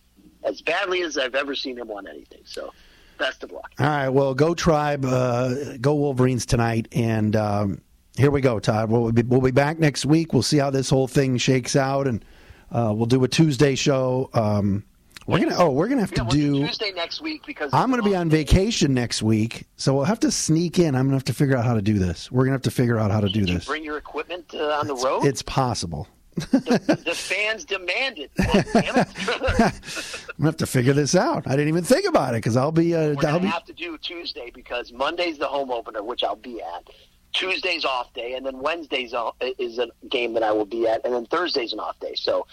[0.45, 2.43] as badly as I've ever seen him want anything.
[2.45, 2.73] So,
[3.19, 3.73] best of luck.
[3.79, 7.81] All right, well, go Tribe, uh, go Wolverines tonight, and um,
[8.17, 8.91] here we go, Todd.
[8.91, 10.33] We'll be, we'll be back next week.
[10.33, 12.25] We'll see how this whole thing shakes out, and
[12.71, 14.31] uh, we'll do a Tuesday show.
[14.35, 14.85] Um,
[15.27, 17.91] we're gonna oh we're gonna have yeah, to we'll do, Tuesday next week because I'm
[17.91, 20.95] gonna be on vacation next week, so we'll have to sneak in.
[20.95, 22.31] I'm gonna have to figure out how to do this.
[22.31, 23.65] We're gonna have to figure out how to do this.
[23.65, 25.25] bring your equipment uh, on the road.
[25.25, 26.09] It's possible.
[26.35, 28.31] the, the, fans demand it.
[28.39, 31.47] I'm gonna have to figure this out.
[31.47, 32.95] I didn't even think about it because I'll be.
[32.95, 33.47] Uh, We're gonna I'll be...
[33.47, 36.91] have to do Tuesday because Monday's the home opener, which I'll be at.
[37.35, 39.15] Tuesday's off day, and then Wednesday's
[39.59, 42.15] is a game that I will be at, and then Thursday's an off day.
[42.17, 42.47] So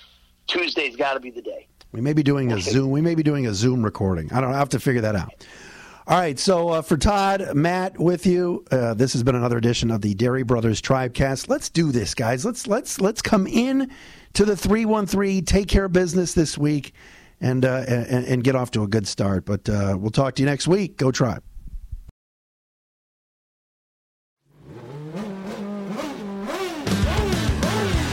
[0.47, 1.67] Tuesday's got to be the day.
[1.91, 2.91] We may be doing a Zoom.
[2.91, 4.31] We may be doing a Zoom recording.
[4.31, 4.55] I don't know.
[4.55, 5.45] I have to figure that out.
[6.07, 6.39] All right.
[6.39, 10.15] So uh, for Todd, Matt, with you, uh, this has been another edition of the
[10.15, 11.49] Dery Brothers Tribecast.
[11.49, 12.45] Let's do this, guys.
[12.45, 13.91] Let's let's let's come in
[14.33, 15.41] to the three one three.
[15.41, 16.93] Take care of business this week,
[17.41, 19.45] and uh, and, and, get off to a good start.
[19.45, 20.97] But uh, we'll talk to you next week.
[20.97, 21.43] Go Tribe.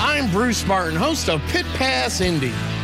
[0.00, 2.52] I'm Bruce Martin, host of Pit Pass Indy.